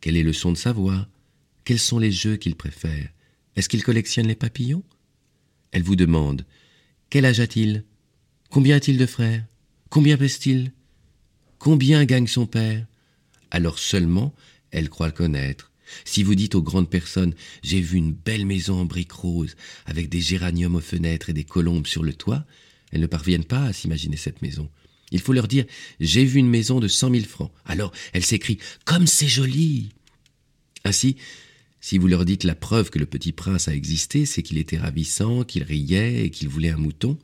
quel 0.00 0.16
est 0.16 0.24
le 0.24 0.32
son 0.32 0.50
de 0.50 0.58
sa 0.58 0.72
voix? 0.72 1.06
Quels 1.62 1.78
sont 1.78 2.00
les 2.00 2.10
jeux 2.10 2.34
qu'il 2.34 2.56
préfère? 2.56 3.08
Est-ce 3.54 3.68
qu'il 3.68 3.84
collectionne 3.84 4.26
les 4.26 4.34
papillons? 4.34 4.82
Elle 5.70 5.84
vous 5.84 5.94
demande 5.94 6.44
Quel 7.08 7.24
âge 7.24 7.38
a-t-il? 7.38 7.84
Combien 8.50 8.78
a-t-il 8.78 8.98
de 8.98 9.06
frères? 9.06 9.44
Combien 9.90 10.16
pèse-t-il? 10.16 10.72
Combien 11.60 12.04
gagne 12.04 12.26
son 12.26 12.46
père? 12.46 12.84
Alors 13.56 13.78
seulement, 13.78 14.34
elle 14.70 14.90
croit 14.90 15.06
le 15.06 15.14
connaître. 15.14 15.72
Si 16.04 16.22
vous 16.22 16.34
dites 16.34 16.54
aux 16.54 16.62
grandes 16.62 16.90
personnes 16.90 17.32
J'ai 17.62 17.80
vu 17.80 17.96
une 17.96 18.12
belle 18.12 18.44
maison 18.44 18.80
en 18.80 18.84
briques 18.84 19.12
roses, 19.12 19.56
avec 19.86 20.10
des 20.10 20.20
géraniums 20.20 20.74
aux 20.74 20.80
fenêtres 20.80 21.30
et 21.30 21.32
des 21.32 21.44
colombes 21.44 21.86
sur 21.86 22.02
le 22.02 22.12
toit, 22.12 22.44
elles 22.92 23.00
ne 23.00 23.06
parviennent 23.06 23.46
pas 23.46 23.62
à 23.62 23.72
s'imaginer 23.72 24.18
cette 24.18 24.42
maison. 24.42 24.68
Il 25.10 25.22
faut 25.22 25.32
leur 25.32 25.48
dire 25.48 25.64
J'ai 26.00 26.26
vu 26.26 26.38
une 26.38 26.50
maison 26.50 26.80
de 26.80 26.86
cent 26.86 27.08
mille 27.08 27.24
francs. 27.24 27.50
Alors 27.64 27.92
elles 28.12 28.26
s'écrient 28.26 28.58
Comme 28.84 29.06
c'est 29.06 29.26
joli 29.26 29.88
Ainsi, 30.84 31.16
si 31.80 31.96
vous 31.96 32.08
leur 32.08 32.26
dites 32.26 32.44
la 32.44 32.54
preuve 32.54 32.90
que 32.90 32.98
le 32.98 33.06
petit 33.06 33.32
prince 33.32 33.68
a 33.68 33.74
existé, 33.74 34.26
c'est 34.26 34.42
qu'il 34.42 34.58
était 34.58 34.76
ravissant, 34.76 35.44
qu'il 35.44 35.62
riait 35.62 36.26
et 36.26 36.30
qu'il 36.30 36.50
voulait 36.50 36.72
un 36.72 36.76
mouton. 36.76 37.18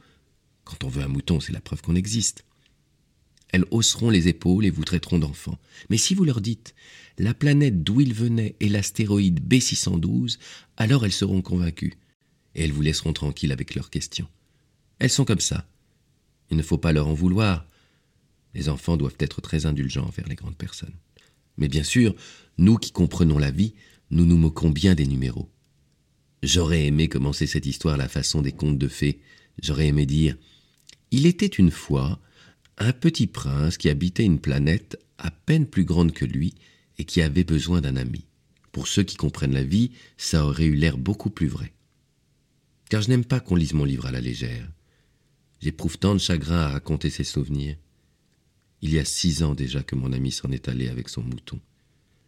Quand 0.64 0.82
on 0.84 0.88
veut 0.88 1.02
un 1.02 1.08
mouton, 1.08 1.40
c'est 1.40 1.52
la 1.52 1.60
preuve 1.60 1.82
qu'on 1.82 1.94
existe. 1.94 2.46
Elles 3.52 3.66
hausseront 3.70 4.10
les 4.10 4.28
épaules 4.28 4.64
et 4.64 4.70
vous 4.70 4.84
traiteront 4.84 5.18
d'enfant. 5.18 5.58
Mais 5.90 5.98
si 5.98 6.14
vous 6.14 6.24
leur 6.24 6.40
dites 6.40 6.74
la 7.18 7.34
planète 7.34 7.82
d'où 7.84 8.00
il 8.00 8.14
venait 8.14 8.56
est 8.60 8.68
l'astéroïde 8.68 9.46
B612, 9.46 10.38
alors 10.76 11.04
elles 11.04 11.12
seront 11.12 11.42
convaincues. 11.42 11.98
Et 12.54 12.64
elles 12.64 12.72
vous 12.72 12.82
laisseront 12.82 13.12
tranquille 13.12 13.52
avec 13.52 13.74
leurs 13.74 13.90
questions. 13.90 14.28
Elles 14.98 15.10
sont 15.10 15.24
comme 15.24 15.40
ça. 15.40 15.66
Il 16.50 16.56
ne 16.56 16.62
faut 16.62 16.78
pas 16.78 16.92
leur 16.92 17.08
en 17.08 17.14
vouloir. 17.14 17.66
Les 18.54 18.68
enfants 18.68 18.96
doivent 18.96 19.16
être 19.18 19.40
très 19.40 19.66
indulgents 19.66 20.06
envers 20.06 20.28
les 20.28 20.34
grandes 20.34 20.56
personnes. 20.56 20.94
Mais 21.58 21.68
bien 21.68 21.82
sûr, 21.82 22.14
nous 22.58 22.76
qui 22.76 22.92
comprenons 22.92 23.38
la 23.38 23.50
vie, 23.50 23.74
nous 24.10 24.24
nous 24.24 24.36
moquons 24.36 24.70
bien 24.70 24.94
des 24.94 25.06
numéros. 25.06 25.50
J'aurais 26.42 26.86
aimé 26.86 27.08
commencer 27.08 27.46
cette 27.46 27.66
histoire 27.66 27.94
à 27.94 27.98
la 27.98 28.08
façon 28.08 28.42
des 28.42 28.52
contes 28.52 28.78
de 28.78 28.88
fées. 28.88 29.20
J'aurais 29.62 29.86
aimé 29.86 30.06
dire 30.06 30.36
Il 31.10 31.26
était 31.26 31.46
une 31.46 31.70
fois 31.70 32.20
un 32.78 32.92
petit 32.92 33.26
prince 33.26 33.76
qui 33.76 33.88
habitait 33.88 34.24
une 34.24 34.40
planète 34.40 34.98
à 35.18 35.30
peine 35.30 35.66
plus 35.66 35.84
grande 35.84 36.12
que 36.12 36.24
lui 36.24 36.54
et 36.98 37.04
qui 37.04 37.22
avait 37.22 37.44
besoin 37.44 37.80
d'un 37.80 37.96
ami. 37.96 38.26
Pour 38.72 38.88
ceux 38.88 39.02
qui 39.02 39.16
comprennent 39.16 39.52
la 39.52 39.64
vie, 39.64 39.92
ça 40.16 40.46
aurait 40.46 40.64
eu 40.64 40.74
l'air 40.74 40.96
beaucoup 40.96 41.30
plus 41.30 41.46
vrai. 41.46 41.72
Car 42.88 43.02
je 43.02 43.08
n'aime 43.08 43.24
pas 43.24 43.40
qu'on 43.40 43.56
lise 43.56 43.74
mon 43.74 43.84
livre 43.84 44.06
à 44.06 44.10
la 44.10 44.20
légère. 44.20 44.68
J'éprouve 45.60 45.98
tant 45.98 46.14
de 46.14 46.20
chagrin 46.20 46.58
à 46.58 46.68
raconter 46.68 47.10
ses 47.10 47.24
souvenirs. 47.24 47.76
Il 48.80 48.92
y 48.92 48.98
a 48.98 49.04
six 49.04 49.42
ans 49.42 49.54
déjà 49.54 49.82
que 49.82 49.94
mon 49.94 50.12
ami 50.12 50.32
s'en 50.32 50.50
est 50.50 50.68
allé 50.68 50.88
avec 50.88 51.08
son 51.08 51.22
mouton. 51.22 51.60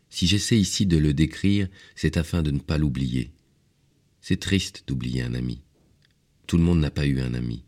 Si 0.09 0.27
j'essaie 0.27 0.59
ici 0.59 0.87
de 0.87 0.97
le 0.97 1.13
décrire, 1.13 1.69
c'est 1.97 2.17
afin 2.17 2.43
de 2.43 2.53
ne 2.53 2.61
pas 2.61 2.79
l'oublier. 2.79 3.33
C'est 4.21 4.39
triste 4.39 4.85
d'oublier 4.87 5.23
un 5.23 5.35
ami. 5.35 5.61
Tout 6.47 6.57
le 6.57 6.63
monde 6.63 6.81
n'a 6.81 6.91
pas 6.91 7.07
eu 7.07 7.21
un 7.21 7.35
ami. 7.35 7.65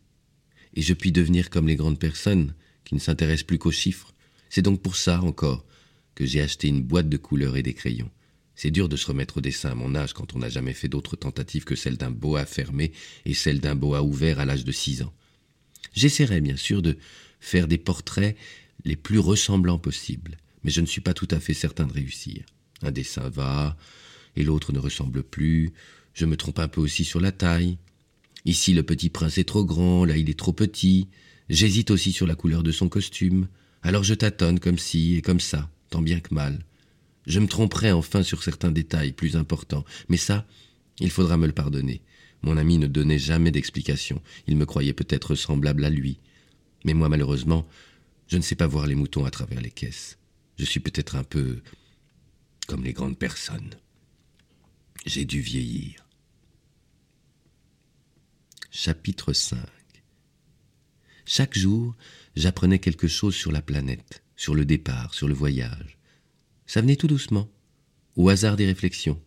Et 0.75 0.83
je 0.83 0.95
puis 0.95 1.11
devenir 1.11 1.51
comme 1.51 1.67
les 1.67 1.77
grandes 1.77 1.99
personnes 1.99 2.55
qui 2.87 2.95
ne 2.95 3.01
s'intéressent 3.01 3.47
plus 3.47 3.59
qu'aux 3.59 3.71
chiffres. 3.71 4.15
C'est 4.49 4.63
donc 4.63 4.81
pour 4.81 4.97
ça 4.97 5.21
encore 5.21 5.67
que 6.15 6.25
j'ai 6.25 6.41
acheté 6.41 6.69
une 6.69 6.83
boîte 6.83 7.11
de 7.11 7.19
couleurs 7.19 7.57
et 7.57 7.63
des 7.63 7.75
crayons. 7.75 8.11
C'est 8.55 8.71
dur 8.71 8.89
de 8.89 8.97
se 8.97 9.07
remettre 9.07 9.37
au 9.37 9.41
dessin 9.43 9.73
à 9.73 9.75
mon 9.75 9.95
âge 9.95 10.15
quand 10.15 10.35
on 10.35 10.39
n'a 10.39 10.49
jamais 10.49 10.73
fait 10.73 10.89
d'autres 10.89 11.17
tentatives 11.17 11.65
que 11.65 11.77
celle 11.77 11.99
d'un 11.99 12.11
boa 12.11 12.47
fermé 12.47 12.93
et 13.27 13.35
celle 13.35 13.61
d'un 13.61 13.75
boa 13.75 14.03
ouvert 14.03 14.41
à 14.41 14.47
l'âge 14.47 14.65
de 14.65 14.73
six 14.73 15.03
ans. 15.03 15.13
J'essaierai 15.93 16.41
bien 16.41 16.57
sûr 16.57 16.81
de 16.81 16.97
faire 17.39 17.69
des 17.69 17.77
portraits 17.77 18.37
les 18.85 18.97
plus 18.97 19.19
ressemblants 19.19 19.79
possibles, 19.79 20.39
mais 20.65 20.71
je 20.71 20.81
ne 20.81 20.87
suis 20.87 21.03
pas 21.03 21.13
tout 21.13 21.29
à 21.31 21.41
fait 21.41 21.55
certain 21.55 21.87
de 21.87 21.93
réussir. 21.93 22.45
Un 22.83 22.93
dessin 22.93 23.29
va, 23.29 23.77
et 24.37 24.45
l'autre 24.45 24.73
ne 24.73 24.79
ressemble 24.79 25.23
plus, 25.23 25.73
je 26.15 26.25
me 26.25 26.37
trompe 26.37 26.61
un 26.61 26.69
peu 26.69 26.81
aussi 26.81 27.05
sur 27.05 27.21
la 27.21 27.33
taille. 27.33 27.77
Ici 28.45 28.73
le 28.73 28.83
petit 28.83 29.11
prince 29.11 29.39
est 29.39 29.45
trop 29.45 29.65
grand, 29.65 30.05
là 30.05 30.17
il 30.17 30.31
est 30.31 30.39
trop 30.39 30.53
petit, 30.53 31.09
j'hésite 31.49 31.91
aussi 31.91 32.13
sur 32.13 32.27
la 32.27 32.35
couleur 32.35 32.63
de 32.63 32.73
son 32.73 32.89
costume, 32.89 33.49
alors 33.83 34.03
je 34.05 34.15
tâtonne 34.15 34.61
comme 34.61 34.79
ci 34.79 35.17
et 35.17 35.23
comme 35.23 35.41
ça 35.41 35.71
tant 35.91 36.03
bien 36.03 36.21
que 36.21 36.35
mal. 36.35 36.65
Je 37.27 37.41
me 37.41 37.47
tromperai 37.47 37.93
enfin 37.93 38.23
sur 38.23 38.43
certains 38.43 38.71
détails 38.71 39.13
plus 39.13 39.37
importants, 39.37 39.85
mais 40.09 40.17
ça, 40.17 40.47
il 41.01 41.11
faudra 41.11 41.37
me 41.37 41.47
le 41.47 41.53
pardonner. 41.53 42.03
Mon 42.43 42.57
ami 42.57 42.79
ne 42.79 42.87
donnait 42.87 43.19
jamais 43.19 43.51
d'explication, 43.51 44.23
il 44.47 44.57
me 44.57 44.67
croyait 44.67 44.93
peut-être 44.93 45.35
semblable 45.35 45.85
à 45.85 45.91
lui. 45.91 46.21
Mais 46.85 46.95
moi, 46.95 47.09
malheureusement, 47.09 47.67
je 48.29 48.37
ne 48.37 48.43
sais 48.43 48.55
pas 48.55 48.67
voir 48.67 48.87
les 48.87 48.95
moutons 48.95 49.25
à 49.25 49.31
travers 49.31 49.61
les 49.61 49.71
caisses. 49.71 50.19
Je 50.59 50.65
suis 50.65 50.81
peut-être 50.81 51.17
un 51.17 51.25
peu 51.25 51.61
comme 52.67 52.85
les 52.85 52.93
grandes 52.93 53.19
personnes. 53.19 53.75
J'ai 55.05 55.25
dû 55.25 55.41
vieillir. 55.41 56.07
Chapitre 58.71 59.33
5 59.33 59.76
Chaque 61.27 61.59
jour, 61.59 61.95
j'apprenais 62.37 62.79
quelque 62.79 63.09
chose 63.09 63.35
sur 63.35 63.53
la 63.53 63.61
planète 63.61 64.23
sur 64.37 64.55
le 64.55 64.65
départ, 64.65 65.15
sur 65.15 65.29
le 65.29 65.35
voyage. 65.35 65.99
Ça 66.67 66.81
venait 66.81 66.97
tout 66.97 67.07
doucement, 67.07 67.49
au 68.17 68.29
hasard 68.29 68.57
des 68.57 68.67
réflexions. 68.67 69.21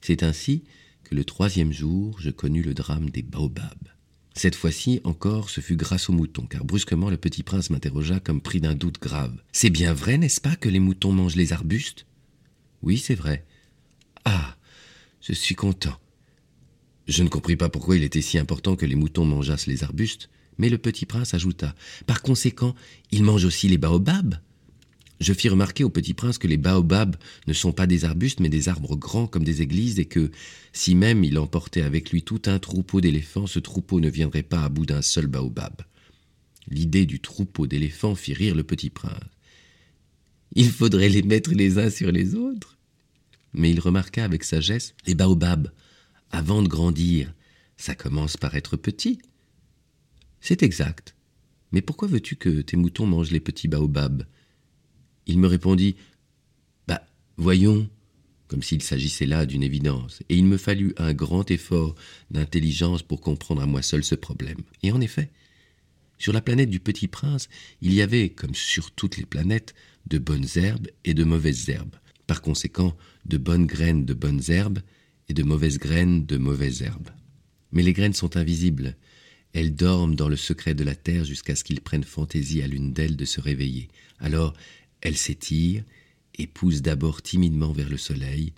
C'est 0.00 0.22
ainsi 0.22 0.64
que 1.04 1.14
le 1.14 1.24
troisième 1.24 1.72
jour, 1.72 2.20
je 2.20 2.30
connus 2.30 2.62
le 2.62 2.74
drame 2.74 3.10
des 3.10 3.22
baobabs. 3.22 3.88
Cette 4.34 4.54
fois-ci 4.54 5.00
encore, 5.04 5.50
ce 5.50 5.60
fut 5.60 5.76
grâce 5.76 6.08
aux 6.08 6.12
moutons, 6.12 6.46
car 6.46 6.64
brusquement 6.64 7.10
le 7.10 7.16
petit 7.16 7.42
prince 7.42 7.70
m'interrogea 7.70 8.20
comme 8.20 8.40
pris 8.40 8.60
d'un 8.60 8.74
doute 8.74 9.00
grave. 9.00 9.36
C'est 9.52 9.70
bien 9.70 9.92
vrai, 9.92 10.18
n'est-ce 10.18 10.40
pas, 10.40 10.56
que 10.56 10.68
les 10.68 10.78
moutons 10.78 11.12
mangent 11.12 11.36
les 11.36 11.52
arbustes? 11.52 12.06
Oui, 12.82 12.98
c'est 12.98 13.14
vrai. 13.14 13.44
Ah, 14.24 14.56
je 15.20 15.32
suis 15.32 15.54
content. 15.56 15.98
Je 17.08 17.22
ne 17.22 17.28
compris 17.28 17.56
pas 17.56 17.68
pourquoi 17.68 17.96
il 17.96 18.04
était 18.04 18.22
si 18.22 18.38
important 18.38 18.76
que 18.76 18.86
les 18.86 18.94
moutons 18.94 19.24
mangeassent 19.24 19.66
les 19.66 19.82
arbustes, 19.82 20.30
mais 20.60 20.68
le 20.68 20.76
petit 20.76 21.06
prince 21.06 21.32
ajouta 21.32 21.74
Par 22.06 22.20
conséquent, 22.20 22.74
ils 23.10 23.24
mangent 23.24 23.46
aussi 23.46 23.66
les 23.66 23.78
baobabs 23.78 24.34
Je 25.18 25.32
fis 25.32 25.48
remarquer 25.48 25.84
au 25.84 25.88
petit 25.90 26.12
prince 26.12 26.36
que 26.36 26.46
les 26.46 26.58
baobabs 26.58 27.16
ne 27.46 27.54
sont 27.54 27.72
pas 27.72 27.86
des 27.86 28.04
arbustes 28.04 28.40
mais 28.40 28.50
des 28.50 28.68
arbres 28.68 28.94
grands 28.94 29.26
comme 29.26 29.42
des 29.42 29.62
églises 29.62 29.98
et 29.98 30.04
que, 30.04 30.30
si 30.74 30.94
même 30.94 31.24
il 31.24 31.38
emportait 31.38 31.80
avec 31.80 32.10
lui 32.10 32.22
tout 32.22 32.42
un 32.44 32.58
troupeau 32.58 33.00
d'éléphants, 33.00 33.46
ce 33.46 33.58
troupeau 33.58 34.00
ne 34.00 34.10
viendrait 34.10 34.42
pas 34.42 34.62
à 34.62 34.68
bout 34.68 34.84
d'un 34.84 35.00
seul 35.00 35.26
baobab. 35.26 35.80
L'idée 36.68 37.06
du 37.06 37.20
troupeau 37.20 37.66
d'éléphants 37.66 38.14
fit 38.14 38.34
rire 38.34 38.54
le 38.54 38.62
petit 38.62 38.90
prince. 38.90 39.24
Il 40.54 40.70
faudrait 40.70 41.08
les 41.08 41.22
mettre 41.22 41.52
les 41.54 41.78
uns 41.78 41.90
sur 41.90 42.12
les 42.12 42.34
autres. 42.34 42.76
Mais 43.54 43.70
il 43.70 43.80
remarqua 43.80 44.24
avec 44.24 44.44
sagesse 44.44 44.94
les 45.06 45.14
baobabs, 45.14 45.72
avant 46.30 46.62
de 46.62 46.68
grandir, 46.68 47.32
ça 47.78 47.94
commence 47.94 48.36
par 48.36 48.54
être 48.56 48.76
petit. 48.76 49.20
C'est 50.40 50.62
exact. 50.62 51.14
Mais 51.72 51.82
pourquoi 51.82 52.08
veux-tu 52.08 52.36
que 52.36 52.60
tes 52.62 52.76
moutons 52.76 53.06
mangent 53.06 53.30
les 53.30 53.40
petits 53.40 53.68
baobabs? 53.68 54.24
Il 55.26 55.38
me 55.38 55.46
répondit 55.46 55.96
Bah, 56.88 57.02
voyons, 57.36 57.88
comme 58.48 58.62
s'il 58.62 58.82
s'agissait 58.82 59.26
là 59.26 59.46
d'une 59.46 59.62
évidence, 59.62 60.22
et 60.28 60.36
il 60.36 60.44
me 60.44 60.56
fallut 60.56 60.92
un 60.96 61.12
grand 61.12 61.50
effort 61.50 61.94
d'intelligence 62.30 63.02
pour 63.02 63.20
comprendre 63.20 63.62
à 63.62 63.66
moi 63.66 63.82
seul 63.82 64.02
ce 64.02 64.14
problème. 64.14 64.62
Et 64.82 64.90
en 64.90 65.00
effet, 65.00 65.30
sur 66.18 66.32
la 66.32 66.42
planète 66.42 66.70
du 66.70 66.80
Petit 66.80 67.08
Prince, 67.08 67.48
il 67.80 67.94
y 67.94 68.02
avait, 68.02 68.28
comme 68.28 68.54
sur 68.54 68.90
toutes 68.90 69.16
les 69.16 69.24
planètes, 69.24 69.74
de 70.06 70.18
bonnes 70.18 70.48
herbes 70.56 70.88
et 71.04 71.14
de 71.14 71.24
mauvaises 71.24 71.68
herbes. 71.68 71.96
Par 72.26 72.42
conséquent, 72.42 72.96
de 73.26 73.38
bonnes 73.38 73.66
graines 73.66 74.04
de 74.04 74.14
bonnes 74.14 74.42
herbes 74.48 74.80
et 75.28 75.34
de 75.34 75.42
mauvaises 75.42 75.78
graines 75.78 76.26
de 76.26 76.36
mauvaises 76.36 76.82
herbes. 76.82 77.10
Mais 77.72 77.82
les 77.82 77.92
graines 77.92 78.14
sont 78.14 78.36
invisibles, 78.36 78.96
elles 79.52 79.74
dorment 79.74 80.14
dans 80.14 80.28
le 80.28 80.36
secret 80.36 80.74
de 80.74 80.84
la 80.84 80.94
terre 80.94 81.24
jusqu'à 81.24 81.56
ce 81.56 81.64
qu'il 81.64 81.80
prenne 81.80 82.04
fantaisie 82.04 82.62
à 82.62 82.66
l'une 82.66 82.92
d'elles 82.92 83.16
de 83.16 83.24
se 83.24 83.40
réveiller. 83.40 83.88
Alors 84.18 84.54
elles 85.00 85.16
s'étirent 85.16 85.84
et 86.36 86.46
poussent 86.46 86.82
d'abord 86.82 87.22
timidement 87.22 87.72
vers 87.72 87.88
le 87.88 87.96
soleil, 87.96 88.52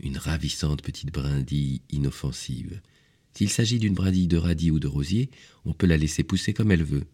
une 0.00 0.16
ravissante 0.16 0.82
petite 0.82 1.12
brindille 1.12 1.82
inoffensive. 1.90 2.80
S'il 3.34 3.50
s'agit 3.50 3.78
d'une 3.78 3.94
brindille 3.94 4.26
de 4.26 4.36
radis 4.36 4.70
ou 4.70 4.80
de 4.80 4.88
rosier, 4.88 5.30
on 5.64 5.72
peut 5.72 5.86
la 5.86 5.96
laisser 5.96 6.24
pousser 6.24 6.52
comme 6.52 6.72
elle 6.72 6.84
veut. 6.84 7.04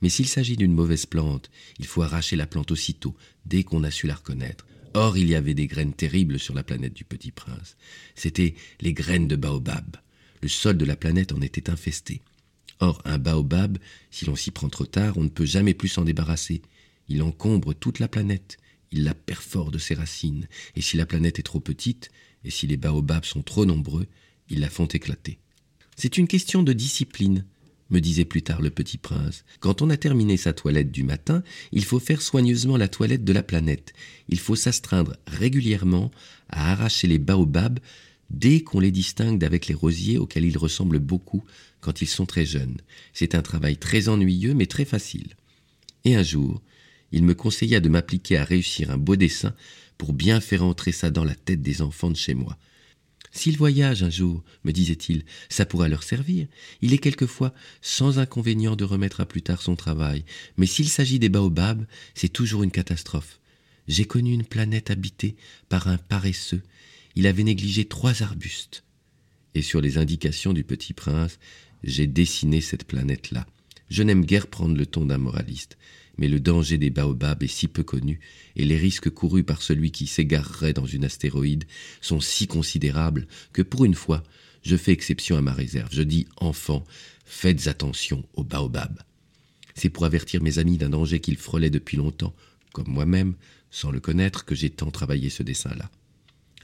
Mais 0.00 0.08
s'il 0.08 0.28
s'agit 0.28 0.56
d'une 0.56 0.72
mauvaise 0.72 1.06
plante, 1.06 1.50
il 1.78 1.86
faut 1.86 2.02
arracher 2.02 2.36
la 2.36 2.46
plante 2.46 2.70
aussitôt, 2.70 3.14
dès 3.46 3.64
qu'on 3.64 3.84
a 3.84 3.90
su 3.90 4.06
la 4.06 4.14
reconnaître. 4.14 4.66
Or, 4.94 5.18
il 5.18 5.28
y 5.28 5.34
avait 5.34 5.54
des 5.54 5.66
graines 5.66 5.92
terribles 5.92 6.38
sur 6.38 6.54
la 6.54 6.62
planète 6.62 6.94
du 6.94 7.04
Petit 7.04 7.32
Prince. 7.32 7.76
C'étaient 8.14 8.54
les 8.80 8.92
graines 8.92 9.28
de 9.28 9.36
baobab. 9.36 9.96
Le 10.40 10.48
sol 10.48 10.76
de 10.76 10.84
la 10.84 10.96
planète 10.96 11.32
en 11.32 11.40
était 11.40 11.68
infesté. 11.68 12.22
Or, 12.80 13.00
un 13.04 13.18
baobab, 13.18 13.78
si 14.10 14.24
l'on 14.24 14.36
s'y 14.36 14.50
prend 14.50 14.68
trop 14.68 14.86
tard, 14.86 15.16
on 15.16 15.24
ne 15.24 15.28
peut 15.28 15.44
jamais 15.44 15.74
plus 15.74 15.88
s'en 15.88 16.04
débarrasser. 16.04 16.62
Il 17.08 17.22
encombre 17.22 17.74
toute 17.74 17.98
la 17.98 18.08
planète, 18.08 18.58
il 18.90 19.04
la 19.04 19.14
perfore 19.14 19.70
de 19.70 19.78
ses 19.78 19.94
racines, 19.94 20.48
et 20.76 20.82
si 20.82 20.96
la 20.96 21.06
planète 21.06 21.38
est 21.38 21.44
trop 21.44 21.60
petite, 21.60 22.10
et 22.44 22.50
si 22.50 22.66
les 22.66 22.76
baobabs 22.76 23.24
sont 23.24 23.42
trop 23.42 23.66
nombreux, 23.66 24.06
ils 24.48 24.60
la 24.60 24.70
font 24.70 24.86
éclater. 24.86 25.38
C'est 25.96 26.18
une 26.18 26.28
question 26.28 26.62
de 26.62 26.72
discipline, 26.72 27.44
me 27.90 28.00
disait 28.00 28.24
plus 28.24 28.42
tard 28.42 28.62
le 28.62 28.70
petit 28.70 28.98
prince. 28.98 29.44
Quand 29.60 29.82
on 29.82 29.90
a 29.90 29.96
terminé 29.96 30.36
sa 30.36 30.52
toilette 30.52 30.90
du 30.90 31.04
matin, 31.04 31.42
il 31.72 31.84
faut 31.84 32.00
faire 32.00 32.22
soigneusement 32.22 32.76
la 32.76 32.88
toilette 32.88 33.24
de 33.24 33.32
la 33.32 33.42
planète. 33.42 33.92
Il 34.28 34.38
faut 34.38 34.56
s'astreindre 34.56 35.16
régulièrement 35.26 36.10
à 36.48 36.72
arracher 36.72 37.06
les 37.06 37.18
baobabs 37.18 37.78
dès 38.30 38.60
qu'on 38.60 38.80
les 38.80 38.90
distingue 38.90 39.38
d'avec 39.38 39.66
les 39.66 39.74
rosiers 39.74 40.18
auxquels 40.18 40.44
ils 40.44 40.58
ressemblent 40.58 40.98
beaucoup 40.98 41.44
quand 41.80 42.02
ils 42.02 42.08
sont 42.08 42.26
très 42.26 42.46
jeunes. 42.46 42.78
C'est 43.12 43.34
un 43.34 43.42
travail 43.42 43.76
très 43.76 44.08
ennuyeux 44.08 44.54
mais 44.54 44.66
très 44.66 44.84
facile. 44.84 45.34
Et 46.04 46.16
un 46.16 46.22
jour, 46.22 46.62
il 47.12 47.22
me 47.24 47.34
conseilla 47.34 47.80
de 47.80 47.88
m'appliquer 47.88 48.36
à 48.36 48.44
réussir 48.44 48.90
un 48.90 48.98
beau 48.98 49.16
dessin 49.16 49.54
pour 49.98 50.12
bien 50.12 50.40
faire 50.40 50.64
entrer 50.64 50.92
ça 50.92 51.10
dans 51.10 51.24
la 51.24 51.34
tête 51.34 51.62
des 51.62 51.82
enfants 51.82 52.10
de 52.10 52.16
chez 52.16 52.34
moi. 52.34 52.58
S'ils 53.34 53.56
voyagent 53.56 54.04
un 54.04 54.10
jour, 54.10 54.44
me 54.62 54.72
disait-il, 54.72 55.24
ça 55.48 55.66
pourra 55.66 55.88
leur 55.88 56.04
servir. 56.04 56.46
Il 56.82 56.92
est 56.92 56.98
quelquefois 56.98 57.52
sans 57.82 58.20
inconvénient 58.20 58.76
de 58.76 58.84
remettre 58.84 59.20
à 59.20 59.26
plus 59.26 59.42
tard 59.42 59.60
son 59.60 59.74
travail, 59.74 60.24
mais 60.56 60.66
s'il 60.66 60.88
s'agit 60.88 61.18
des 61.18 61.28
baobabs, 61.28 61.84
c'est 62.14 62.28
toujours 62.28 62.62
une 62.62 62.70
catastrophe. 62.70 63.40
J'ai 63.88 64.04
connu 64.04 64.32
une 64.32 64.44
planète 64.44 64.90
habitée 64.90 65.36
par 65.68 65.88
un 65.88 65.98
paresseux 65.98 66.62
il 67.16 67.26
avait 67.26 67.44
négligé 67.44 67.84
trois 67.84 68.22
arbustes. 68.22 68.84
Et 69.54 69.62
sur 69.62 69.80
les 69.80 69.98
indications 69.98 70.52
du 70.52 70.64
petit 70.64 70.92
prince, 70.92 71.38
j'ai 71.84 72.06
dessiné 72.06 72.60
cette 72.60 72.84
planète-là. 72.84 73.46
Je 73.88 74.02
n'aime 74.02 74.24
guère 74.24 74.48
prendre 74.48 74.76
le 74.76 74.86
ton 74.86 75.06
d'un 75.06 75.18
moraliste, 75.18 75.78
mais 76.18 76.28
le 76.28 76.40
danger 76.40 76.78
des 76.78 76.90
baobabs 76.90 77.42
est 77.42 77.48
si 77.48 77.68
peu 77.68 77.82
connu, 77.82 78.20
et 78.56 78.64
les 78.64 78.76
risques 78.76 79.10
courus 79.10 79.44
par 79.44 79.62
celui 79.62 79.92
qui 79.92 80.06
s'égarerait 80.06 80.72
dans 80.72 80.86
une 80.86 81.04
astéroïde 81.04 81.64
sont 82.00 82.20
si 82.20 82.46
considérables 82.46 83.26
que 83.52 83.62
pour 83.62 83.84
une 83.84 83.94
fois, 83.94 84.22
je 84.62 84.76
fais 84.76 84.92
exception 84.92 85.36
à 85.36 85.42
ma 85.42 85.52
réserve. 85.52 85.90
Je 85.92 86.02
dis 86.02 86.26
enfants, 86.36 86.84
faites 87.24 87.68
attention 87.68 88.24
aux 88.34 88.44
baobabs. 88.44 89.02
C'est 89.74 89.90
pour 89.90 90.04
avertir 90.04 90.42
mes 90.42 90.58
amis 90.58 90.78
d'un 90.78 90.90
danger 90.90 91.20
qu'ils 91.20 91.36
frôlaient 91.36 91.70
depuis 91.70 91.96
longtemps, 91.96 92.34
comme 92.72 92.88
moi-même, 92.88 93.34
sans 93.70 93.90
le 93.90 94.00
connaître, 94.00 94.44
que 94.44 94.54
j'ai 94.54 94.70
tant 94.70 94.90
travaillé 94.90 95.30
ce 95.30 95.42
dessin-là 95.42 95.90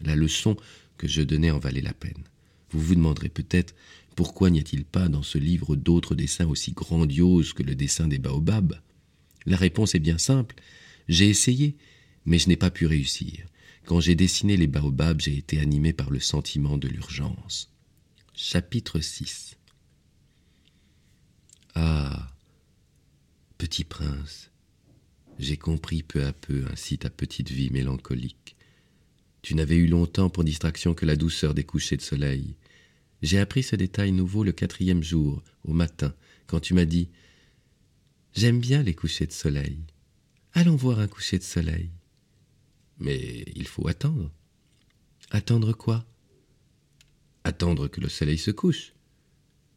la 0.01 0.17
leçon 0.17 0.57
que 0.97 1.09
je 1.09 1.23
donnais 1.23 1.51
en 1.51 1.59
valait 1.59 1.81
la 1.81 1.95
peine. 1.95 2.25
Vous 2.71 2.81
vous 2.81 2.95
demanderez 2.95 3.29
peut-être 3.29 3.75
pourquoi 4.17 4.51
n'y 4.51 4.61
a-t-il 4.61 4.85
pas 4.85 5.09
dans 5.09 5.23
ce 5.23 5.39
livre 5.39 5.77
d'autres 5.77 6.15
dessins 6.15 6.47
aussi 6.47 6.73
grandioses 6.73 7.53
que 7.53 7.63
le 7.63 7.75
dessin 7.75 8.07
des 8.07 8.19
baobabs 8.19 8.79
La 9.47 9.57
réponse 9.57 9.95
est 9.95 10.01
bien 10.01 10.19
simple. 10.19 10.57
J'ai 11.09 11.29
essayé, 11.29 11.77
mais 12.27 12.39
je 12.39 12.49
n'ai 12.49 12.57
pas 12.57 12.71
pu 12.71 12.87
réussir. 12.87 13.47
Quand 13.87 14.01
j'ai 14.01 14.15
dessiné 14.15 14.57
les 14.57 14.67
baobabs, 14.67 15.21
j'ai 15.21 15.37
été 15.37 15.59
animé 15.59 15.93
par 15.93 16.11
le 16.11 16.21
sentiment 16.21 16.77
de 16.77 16.89
l'urgence. 16.89 17.73
Chapitre 18.35 19.01
6 19.01 19.57
Ah 21.75 22.31
Petit 23.59 23.85
prince, 23.85 24.51
j'ai 25.39 25.57
compris 25.57 26.03
peu 26.03 26.25
à 26.25 26.33
peu 26.33 26.65
ainsi 26.71 26.99
ta 26.99 27.11
petite 27.11 27.51
vie 27.51 27.71
mélancolique. 27.71 28.57
Tu 29.43 29.55
n'avais 29.55 29.77
eu 29.77 29.87
longtemps 29.87 30.31
pour 30.31 30.45
distraction 30.45 30.95
que 30.95 31.07
la 31.07 31.17
douceur 31.17 31.55
des 31.55 31.65
couchers 31.65 31.97
de 31.97 32.03
soleil. 32.03 32.57
J'ai 33.23 33.39
appris 33.39 33.63
ce 33.63 33.77
détail 33.77 34.13
nouveau 34.13 34.45
le 34.45 34.53
quatrième 34.53 35.03
jour, 35.03 35.43
au 35.65 35.73
matin, 35.73 36.15
quand 36.47 36.61
tu 36.61 36.75
m'as 36.75 36.85
dit 36.85 37.09
J'aime 38.35 38.61
bien 38.61 38.83
les 38.83 38.95
couchers 38.95 39.27
de 39.27 39.33
soleil. 39.33 39.79
Allons 40.53 40.77
voir 40.77 41.01
un 41.01 41.09
coucher 41.09 41.39
de 41.39 41.45
soleil. 41.45 41.91
Mais 42.99 43.45
il 43.55 43.67
faut 43.67 43.89
attendre. 43.89 44.31
Attendre 45.31 45.73
quoi? 45.73 46.05
Attendre 47.45 47.89
que 47.89 48.01
le 48.01 48.09
soleil 48.09 48.39
se 48.39 48.51
couche. 48.51 48.93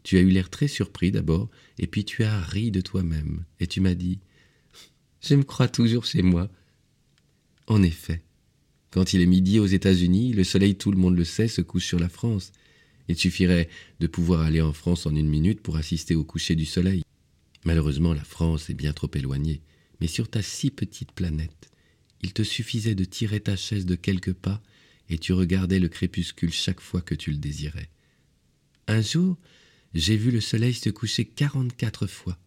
Tu 0.04 0.17
as 0.17 0.21
eu 0.21 0.30
l'air 0.30 0.49
très 0.49 0.67
surpris 0.67 1.12
d'abord, 1.12 1.49
et 1.80 1.88
puis 1.88 2.04
tu 2.04 2.23
as 2.23 2.41
ri 2.41 2.71
de 2.71 2.82
toi-même, 2.82 3.45
et 3.62 3.67
tu 3.67 3.80
m'as 3.80 3.93
dit 3.93 4.19
Je 5.21 5.36
me 5.36 5.43
crois 5.43 5.69
toujours 5.69 6.06
chez 6.06 6.21
moi. 6.21 6.49
En 7.67 7.82
effet, 7.82 8.21
quand 8.94 9.14
il 9.14 9.22
est 9.22 9.26
midi 9.26 9.58
aux 9.58 9.66
États-Unis, 9.66 10.34
le 10.34 10.44
soleil, 10.44 10.76
tout 10.76 10.92
le 10.92 11.00
monde 11.00 11.18
le 11.18 11.24
sait, 11.24 11.48
se 11.48 11.62
couche 11.62 11.88
sur 11.88 11.98
la 11.98 12.10
France. 12.10 12.52
Il 13.08 13.18
suffirait 13.18 13.68
de 14.00 14.06
pouvoir 14.06 14.42
aller 14.42 14.62
en 14.62 14.72
France 14.72 15.08
en 15.08 15.16
une 15.16 15.28
minute 15.28 15.62
pour 15.62 15.78
assister 15.78 16.14
au 16.14 16.24
coucher 16.24 16.56
du 16.56 16.66
soleil. 16.66 17.02
Malheureusement, 17.66 18.14
la 18.14 18.24
France 18.24 18.70
est 18.70 18.76
bien 18.76 18.94
trop 18.94 19.10
éloignée. 19.16 19.62
Mais 20.00 20.06
sur 20.06 20.30
ta 20.30 20.44
si 20.44 20.70
petite 20.70 21.12
planète, 21.12 21.72
il 22.22 22.34
te 22.34 22.44
suffisait 22.44 22.94
de 22.94 23.04
tirer 23.04 23.40
ta 23.40 23.56
chaise 23.56 23.88
de 23.88 23.96
quelques 23.96 24.34
pas 24.34 24.62
et 25.10 25.18
tu 25.18 25.34
regardais 25.34 25.80
le 25.80 25.90
crépuscule 25.90 26.54
chaque 26.54 26.80
fois 26.80 27.02
que 27.02 27.16
tu 27.16 27.32
le 27.32 27.38
désirais. 27.38 27.90
Un 28.88 29.02
jour, 29.02 29.40
j'ai 29.96 30.18
vu 30.18 30.30
le 30.30 30.40
soleil 30.40 30.76
se 30.76 30.92
coucher 30.92 31.26
quarante-quatre 31.26 32.06
fois. 32.06 32.38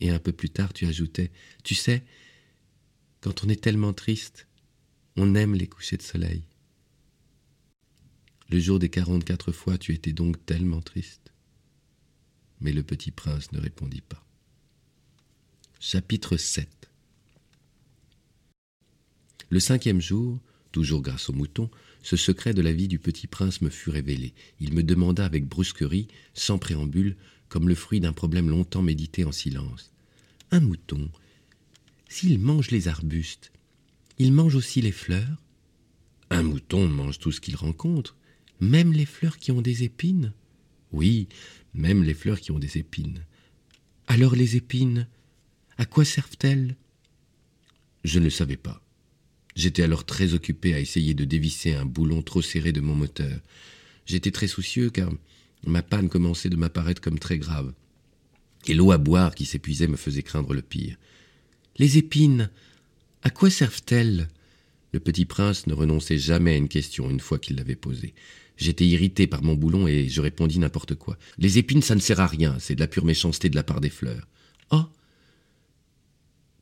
Et 0.00 0.10
un 0.10 0.18
peu 0.18 0.32
plus 0.32 0.50
tard, 0.50 0.74
tu 0.74 0.84
ajoutais 0.84 1.30
Tu 1.64 1.74
sais, 1.74 2.04
quand 3.22 3.42
on 3.42 3.48
est 3.48 3.62
tellement 3.62 3.94
triste, 3.94 4.46
on 5.16 5.34
aime 5.34 5.54
les 5.54 5.66
couchers 5.66 5.96
de 5.96 6.02
soleil. 6.02 6.42
Le 8.48 8.60
jour 8.60 8.78
des 8.78 8.88
quarante-quatre 8.88 9.52
fois, 9.52 9.78
tu 9.78 9.94
étais 9.94 10.12
donc 10.12 10.44
tellement 10.44 10.80
triste. 10.80 11.32
Mais 12.60 12.72
le 12.72 12.82
petit 12.82 13.10
prince 13.10 13.52
ne 13.52 13.60
répondit 13.60 14.02
pas. 14.02 14.24
Chapitre 15.80 16.36
7 16.36 16.68
Le 19.48 19.60
cinquième 19.60 20.00
jour, 20.00 20.38
toujours 20.70 21.02
grâce 21.02 21.28
au 21.28 21.32
mouton, 21.32 21.70
ce 22.02 22.16
secret 22.16 22.54
de 22.54 22.62
la 22.62 22.72
vie 22.72 22.88
du 22.88 22.98
petit 22.98 23.26
prince 23.26 23.62
me 23.62 23.70
fut 23.70 23.90
révélé. 23.90 24.34
Il 24.60 24.74
me 24.74 24.82
demanda 24.82 25.24
avec 25.24 25.46
brusquerie, 25.46 26.08
sans 26.34 26.58
préambule, 26.58 27.16
comme 27.48 27.68
le 27.68 27.74
fruit 27.74 28.00
d'un 28.00 28.12
problème 28.12 28.48
longtemps 28.48 28.82
médité 28.82 29.24
en 29.24 29.32
silence. 29.32 29.92
Un 30.50 30.60
mouton, 30.60 31.10
s'il 32.08 32.38
mange 32.38 32.70
les 32.70 32.88
arbustes, 32.88 33.52
il 34.22 34.32
mange 34.32 34.54
aussi 34.54 34.80
les 34.80 34.92
fleurs. 34.92 35.42
Un 36.30 36.44
mouton 36.44 36.86
mange 36.86 37.18
tout 37.18 37.32
ce 37.32 37.40
qu'il 37.40 37.56
rencontre, 37.56 38.16
même 38.60 38.92
les 38.92 39.04
fleurs 39.04 39.36
qui 39.36 39.50
ont 39.50 39.60
des 39.60 39.82
épines. 39.82 40.32
Oui, 40.92 41.28
même 41.74 42.04
les 42.04 42.14
fleurs 42.14 42.40
qui 42.40 42.52
ont 42.52 42.60
des 42.60 42.78
épines. 42.78 43.24
Alors 44.06 44.36
les 44.36 44.54
épines, 44.54 45.08
à 45.76 45.86
quoi 45.86 46.04
servent-elles? 46.04 46.76
Je 48.04 48.20
ne 48.20 48.24
le 48.24 48.30
savais 48.30 48.56
pas. 48.56 48.80
J'étais 49.56 49.82
alors 49.82 50.06
très 50.06 50.34
occupé 50.34 50.72
à 50.72 50.78
essayer 50.78 51.14
de 51.14 51.24
dévisser 51.24 51.74
un 51.74 51.84
boulon 51.84 52.22
trop 52.22 52.42
serré 52.42 52.70
de 52.70 52.80
mon 52.80 52.94
moteur. 52.94 53.40
J'étais 54.06 54.30
très 54.30 54.46
soucieux 54.46 54.90
car 54.90 55.10
ma 55.66 55.82
panne 55.82 56.08
commençait 56.08 56.48
de 56.48 56.56
m'apparaître 56.56 57.02
comme 57.02 57.18
très 57.18 57.38
grave. 57.38 57.74
Et 58.68 58.74
l'eau 58.74 58.92
à 58.92 58.98
boire 58.98 59.34
qui 59.34 59.46
s'épuisait 59.46 59.88
me 59.88 59.96
faisait 59.96 60.22
craindre 60.22 60.54
le 60.54 60.62
pire. 60.62 60.96
Les 61.76 61.98
épines, 61.98 62.50
à 63.22 63.30
quoi 63.30 63.50
servent-elles? 63.50 64.28
Le 64.92 65.00
petit 65.00 65.24
prince 65.24 65.66
ne 65.66 65.74
renonçait 65.74 66.18
jamais 66.18 66.52
à 66.52 66.56
une 66.56 66.68
question 66.68 67.08
une 67.08 67.20
fois 67.20 67.38
qu'il 67.38 67.56
l'avait 67.56 67.76
posée. 67.76 68.14
J'étais 68.56 68.86
irrité 68.86 69.26
par 69.26 69.42
mon 69.42 69.54
boulon 69.54 69.88
et 69.88 70.08
je 70.08 70.20
répondis 70.20 70.58
n'importe 70.58 70.94
quoi. 70.94 71.16
Les 71.38 71.58
épines, 71.58 71.82
ça 71.82 71.94
ne 71.94 72.00
sert 72.00 72.20
à 72.20 72.26
rien, 72.26 72.56
c'est 72.58 72.74
de 72.74 72.80
la 72.80 72.88
pure 72.88 73.04
méchanceté 73.04 73.48
de 73.48 73.56
la 73.56 73.62
part 73.62 73.80
des 73.80 73.90
fleurs. 73.90 74.28
Oh 74.70 74.84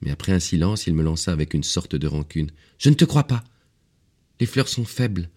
Mais 0.00 0.10
après 0.10 0.32
un 0.32 0.40
silence, 0.40 0.86
il 0.86 0.94
me 0.94 1.02
lança 1.02 1.32
avec 1.32 1.54
une 1.54 1.64
sorte 1.64 1.96
de 1.96 2.06
rancune. 2.06 2.50
Je 2.78 2.88
ne 2.88 2.94
te 2.94 3.04
crois 3.04 3.26
pas. 3.26 3.42
Les 4.38 4.46
fleurs 4.46 4.68
sont 4.68 4.84
faibles, 4.84 5.28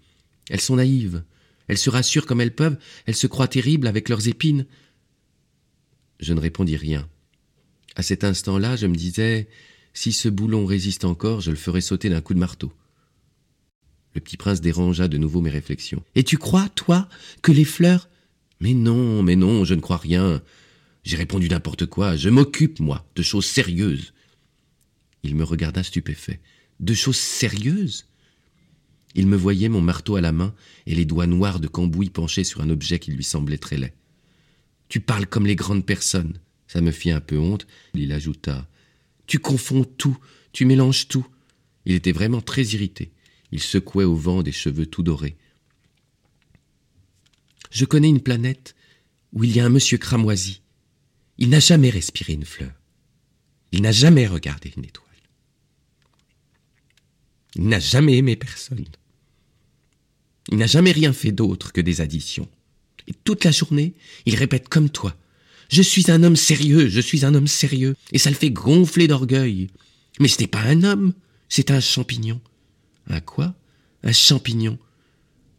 elles 0.49 0.61
sont 0.61 0.75
naïves, 0.75 1.23
elles 1.67 1.77
se 1.77 1.89
rassurent 1.89 2.25
comme 2.25 2.41
elles 2.41 2.55
peuvent, 2.55 2.77
elles 3.05 3.15
se 3.15 3.27
croient 3.27 3.47
terribles 3.47 3.87
avec 3.87 4.07
leurs 4.07 4.27
épines. 4.27 4.65
Je 6.19 6.33
ne 6.33 6.39
répondis 6.39 6.77
rien. 6.77 7.09
À 7.95 8.03
cet 8.03 8.23
instant-là, 8.23 8.75
je 8.75 8.87
me 8.87 8.95
disais, 8.95 9.49
si 9.93 10.11
ce 10.11 10.27
boulon 10.27 10.65
résiste 10.65 11.05
encore, 11.05 11.41
je 11.41 11.51
le 11.51 11.57
ferai 11.57 11.81
sauter 11.81 12.09
d'un 12.09 12.21
coup 12.21 12.33
de 12.33 12.39
marteau. 12.39 12.73
Le 14.15 14.21
petit 14.21 14.37
prince 14.37 14.61
dérangea 14.61 15.07
de 15.07 15.17
nouveau 15.17 15.41
mes 15.41 15.49
réflexions. 15.49 16.03
Et 16.15 16.23
tu 16.23 16.37
crois, 16.37 16.69
toi, 16.69 17.07
que 17.41 17.51
les 17.51 17.65
fleurs? 17.65 18.09
Mais 18.59 18.73
non, 18.73 19.23
mais 19.23 19.35
non, 19.35 19.65
je 19.65 19.73
ne 19.73 19.81
crois 19.81 19.97
rien. 19.97 20.41
J'ai 21.03 21.17
répondu 21.17 21.49
n'importe 21.49 21.85
quoi. 21.85 22.15
Je 22.15 22.29
m'occupe, 22.29 22.79
moi, 22.79 23.05
de 23.15 23.23
choses 23.23 23.45
sérieuses. 23.45 24.13
Il 25.23 25.35
me 25.35 25.43
regarda 25.43 25.83
stupéfait. 25.83 26.39
De 26.79 26.93
choses 26.93 27.17
sérieuses? 27.17 28.05
Il 29.15 29.27
me 29.27 29.37
voyait 29.37 29.69
mon 29.69 29.81
marteau 29.81 30.15
à 30.15 30.21
la 30.21 30.31
main 30.31 30.55
et 30.85 30.95
les 30.95 31.05
doigts 31.05 31.27
noirs 31.27 31.59
de 31.59 31.67
cambouis 31.67 32.09
penchés 32.09 32.43
sur 32.43 32.61
un 32.61 32.69
objet 32.69 32.99
qui 32.99 33.11
lui 33.11 33.23
semblait 33.23 33.57
très 33.57 33.77
laid. 33.77 33.93
Tu 34.89 34.99
parles 34.99 35.27
comme 35.27 35.45
les 35.45 35.55
grandes 35.55 35.85
personnes. 35.85 36.39
Ça 36.67 36.81
me 36.81 36.91
fit 36.91 37.11
un 37.11 37.21
peu 37.21 37.37
honte. 37.37 37.67
Il 37.93 38.11
ajouta 38.11 38.67
Tu 39.27 39.39
confonds 39.39 39.83
tout, 39.83 40.17
tu 40.51 40.65
mélanges 40.65 41.07
tout. 41.07 41.25
Il 41.85 41.93
était 41.93 42.11
vraiment 42.11 42.41
très 42.41 42.63
irrité. 42.63 43.11
Il 43.51 43.61
secouait 43.61 44.03
au 44.03 44.15
vent 44.15 44.43
des 44.43 44.51
cheveux 44.51 44.85
tout 44.85 45.03
dorés. 45.03 45.37
Je 47.71 47.85
connais 47.85 48.09
une 48.09 48.21
planète 48.21 48.75
où 49.31 49.43
il 49.43 49.55
y 49.55 49.59
a 49.59 49.65
un 49.65 49.69
monsieur 49.69 49.97
cramoisi. 49.97 50.61
Il 51.37 51.49
n'a 51.49 51.59
jamais 51.59 51.89
respiré 51.89 52.33
une 52.33 52.45
fleur. 52.45 52.71
Il 53.71 53.81
n'a 53.81 53.91
jamais 53.91 54.27
regardé 54.27 54.71
une 54.77 54.85
étoile. 54.85 55.09
Il 57.55 57.67
n'a 57.67 57.79
jamais 57.79 58.17
aimé 58.17 58.35
personne. 58.35 58.85
Il 60.51 60.57
n'a 60.57 60.67
jamais 60.67 60.91
rien 60.91 61.13
fait 61.13 61.31
d'autre 61.31 61.71
que 61.71 61.81
des 61.81 62.01
additions. 62.01 62.49
Et 63.07 63.13
toute 63.13 63.43
la 63.43 63.51
journée, 63.51 63.93
il 64.25 64.35
répète 64.35 64.69
comme 64.69 64.89
toi. 64.89 65.15
Je 65.73 65.81
suis 65.81 66.11
un 66.11 66.21
homme 66.21 66.35
sérieux, 66.35 66.87
je 66.87 67.01
suis 67.01 67.25
un 67.25 67.33
homme 67.33 67.47
sérieux. 67.47 67.95
Et 68.11 68.19
ça 68.19 68.29
le 68.29 68.35
fait 68.35 68.51
gonfler 68.51 69.07
d'orgueil. 69.07 69.69
Mais 70.19 70.27
ce 70.27 70.39
n'est 70.39 70.45
pas 70.45 70.61
un 70.61 70.83
homme, 70.83 71.13
c'est 71.49 71.71
un 71.71 71.79
champignon. 71.79 72.39
Un 73.07 73.21
quoi? 73.21 73.55
Un 74.03 74.11
champignon. 74.11 74.77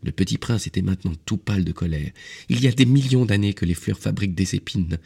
Le 0.04 0.12
petit 0.12 0.38
prince 0.38 0.68
était 0.68 0.82
maintenant 0.82 1.14
tout 1.26 1.36
pâle 1.36 1.64
de 1.64 1.72
colère. 1.72 2.12
Il 2.48 2.62
y 2.62 2.68
a 2.68 2.70
des 2.70 2.84
millions 2.84 3.24
d'années 3.24 3.54
que 3.54 3.64
les 3.64 3.74
fleurs 3.74 3.98
fabriquent 3.98 4.36
des 4.36 4.54
épines. 4.54 4.98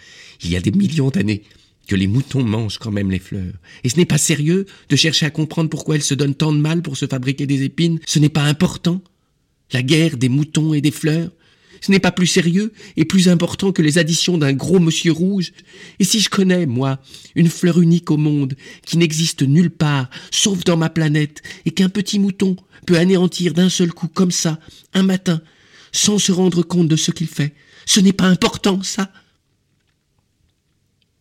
Il 0.42 0.50
y 0.50 0.56
a 0.56 0.60
des 0.60 0.72
millions 0.72 1.08
d'années 1.08 1.42
que 1.86 1.96
les 1.96 2.06
moutons 2.06 2.44
mangent 2.44 2.76
quand 2.76 2.92
même 2.92 3.10
les 3.10 3.18
fleurs. 3.18 3.54
Et 3.84 3.88
ce 3.88 3.96
n'est 3.96 4.04
pas 4.04 4.18
sérieux 4.18 4.66
de 4.90 4.96
chercher 4.96 5.24
à 5.24 5.30
comprendre 5.30 5.70
pourquoi 5.70 5.94
elles 5.94 6.02
se 6.02 6.12
donnent 6.12 6.34
tant 6.34 6.52
de 6.52 6.60
mal 6.60 6.82
pour 6.82 6.98
se 6.98 7.06
fabriquer 7.06 7.46
des 7.46 7.62
épines. 7.62 7.98
Ce 8.04 8.18
n'est 8.18 8.28
pas 8.28 8.44
important. 8.44 9.00
La 9.72 9.82
guerre 9.82 10.18
des 10.18 10.28
moutons 10.28 10.74
et 10.74 10.82
des 10.82 10.90
fleurs. 10.90 11.30
Ce 11.80 11.90
n'est 11.90 11.98
pas 11.98 12.12
plus 12.12 12.26
sérieux 12.26 12.72
et 12.96 13.04
plus 13.04 13.28
important 13.28 13.72
que 13.72 13.82
les 13.82 13.98
additions 13.98 14.38
d'un 14.38 14.52
gros 14.52 14.80
monsieur 14.80 15.12
rouge. 15.12 15.52
Et 15.98 16.04
si 16.04 16.20
je 16.20 16.28
connais, 16.28 16.66
moi, 16.66 17.00
une 17.34 17.48
fleur 17.48 17.80
unique 17.80 18.10
au 18.10 18.16
monde, 18.16 18.54
qui 18.84 18.98
n'existe 18.98 19.42
nulle 19.42 19.70
part, 19.70 20.10
sauf 20.30 20.64
dans 20.64 20.76
ma 20.76 20.90
planète, 20.90 21.42
et 21.64 21.70
qu'un 21.70 21.88
petit 21.88 22.18
mouton 22.18 22.56
peut 22.86 22.96
anéantir 22.96 23.54
d'un 23.54 23.68
seul 23.68 23.92
coup 23.92 24.08
comme 24.08 24.30
ça, 24.30 24.58
un 24.94 25.02
matin, 25.02 25.40
sans 25.92 26.18
se 26.18 26.32
rendre 26.32 26.62
compte 26.62 26.88
de 26.88 26.96
ce 26.96 27.10
qu'il 27.10 27.26
fait, 27.26 27.54
ce 27.86 28.00
n'est 28.00 28.12
pas 28.12 28.26
important, 28.26 28.82
ça. 28.82 29.10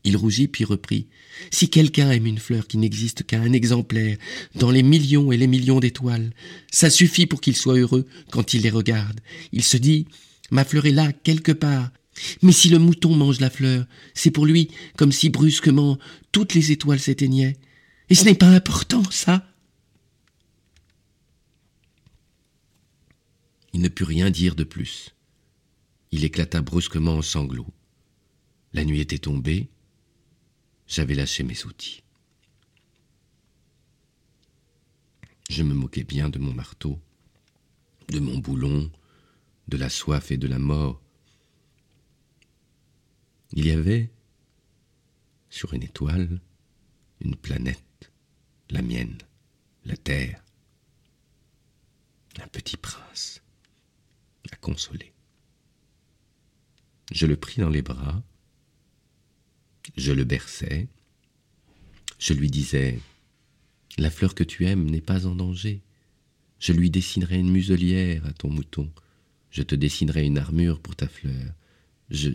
Il 0.04 0.16
rougit 0.16 0.48
puis 0.48 0.64
reprit. 0.64 1.08
Si 1.52 1.70
quelqu'un 1.70 2.12
aime 2.12 2.26
une 2.26 2.40
fleur 2.40 2.68
qui 2.68 2.78
n'existe 2.78 3.24
qu'à 3.24 3.40
un 3.40 3.54
exemplaire 3.54 4.18
dans 4.56 4.72
les 4.72 4.84
millions 4.84 5.32
et 5.32 5.38
les 5.38 5.48
millions 5.48 5.80
d'étoiles, 5.80 6.32
ça 6.72 6.90
suffit 6.90 7.26
pour 7.26 7.42
qu'il 7.42 7.56
soit 7.56 7.78
heureux 7.78 8.06
quand 8.32 8.54
il 8.54 8.62
les 8.62 8.70
regarde. 8.70 9.20
Il 9.52 9.64
se 9.64 9.78
dit 9.78 10.08
Ma 10.52 10.66
fleur 10.66 10.86
est 10.86 10.92
là, 10.92 11.12
quelque 11.12 11.52
part. 11.52 11.92
Mais 12.42 12.52
si 12.52 12.70
le 12.70 12.80
mouton 12.80 13.16
mange 13.16 13.40
la 13.40 13.50
fleur, 13.50 13.86
c'est 14.14 14.32
pour 14.32 14.46
lui 14.46 14.72
comme 14.98 15.12
si 15.12 15.30
brusquement 15.30 16.00
toutes 16.32 16.54
les 16.54 16.72
étoiles 16.72 17.00
s'éteignaient. 17.00 17.58
Et 18.10 18.16
ce 18.16 18.26
n'est 18.26 18.36
pas 18.36 18.50
important, 18.50 19.04
ça. 19.12 19.46
Il 23.74 23.82
ne 23.82 23.90
put 23.90 24.06
rien 24.06 24.32
dire 24.32 24.56
de 24.56 24.64
plus. 24.64 25.14
Il 26.12 26.24
éclata 26.24 26.62
brusquement 26.62 27.16
en 27.16 27.22
sanglots. 27.22 27.74
La 28.74 28.86
nuit 28.86 29.02
était 29.02 29.20
tombée. 29.20 29.70
J'avais 30.88 31.16
lâché 31.16 31.44
mes 31.44 31.66
outils. 31.66 32.02
Je 35.50 35.64
me 35.64 35.74
moquais 35.74 36.04
bien 36.04 36.30
de 36.30 36.40
mon 36.40 36.54
marteau, 36.54 37.00
de 38.10 38.20
mon 38.20 38.38
boulon, 38.38 38.90
de 39.68 39.78
la 39.78 39.90
soif 39.90 40.32
et 40.32 40.38
de 40.38 40.48
la 40.48 40.60
mort. 40.60 41.02
Il 43.54 43.66
y 43.66 43.72
avait, 43.72 44.12
sur 45.50 45.74
une 45.74 45.84
étoile, 45.84 46.40
une 47.22 47.36
planète, 47.36 48.12
la 48.70 48.82
mienne, 48.82 49.18
la 49.86 49.98
Terre, 49.98 50.44
un 52.42 52.48
petit 52.48 52.78
prince, 52.78 53.42
à 54.52 54.56
consoler. 54.58 55.14
Je 57.12 57.26
le 57.26 57.38
pris 57.38 57.62
dans 57.62 57.70
les 57.70 57.82
bras, 57.82 58.22
je 59.96 60.12
le 60.12 60.26
berçais, 60.26 60.88
je 62.20 62.34
lui 62.34 62.50
disais 62.50 63.00
La 63.98 64.10
fleur 64.10 64.36
que 64.36 64.44
tu 64.44 64.66
aimes 64.66 64.90
n'est 64.90 65.02
pas 65.02 65.26
en 65.26 65.36
danger. 65.36 65.82
Je 66.60 66.74
lui 66.74 66.90
dessinerai 66.90 67.38
une 67.38 67.52
muselière 67.52 68.26
à 68.26 68.34
ton 68.34 68.50
mouton. 68.50 68.92
Je 69.52 69.64
te 69.64 69.76
dessinerai 69.76 70.26
une 70.26 70.38
armure 70.38 70.80
pour 70.80 70.96
ta 70.96 71.08
fleur. 71.08 71.54
Je. 72.10 72.30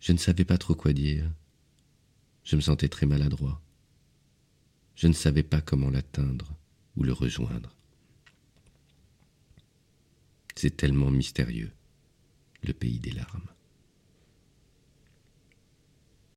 Je 0.00 0.12
ne 0.12 0.18
savais 0.18 0.44
pas 0.44 0.58
trop 0.58 0.74
quoi 0.74 0.92
dire. 0.92 1.30
Je 2.44 2.56
me 2.56 2.60
sentais 2.60 2.88
très 2.88 3.06
maladroit. 3.06 3.60
Je 4.94 5.06
ne 5.06 5.12
savais 5.12 5.42
pas 5.42 5.60
comment 5.60 5.90
l'atteindre 5.90 6.52
ou 6.96 7.02
le 7.04 7.12
rejoindre. 7.12 7.74
C'est 10.56 10.76
tellement 10.76 11.10
mystérieux, 11.10 11.70
le 12.62 12.72
pays 12.72 12.98
des 12.98 13.12
larmes. 13.12 13.48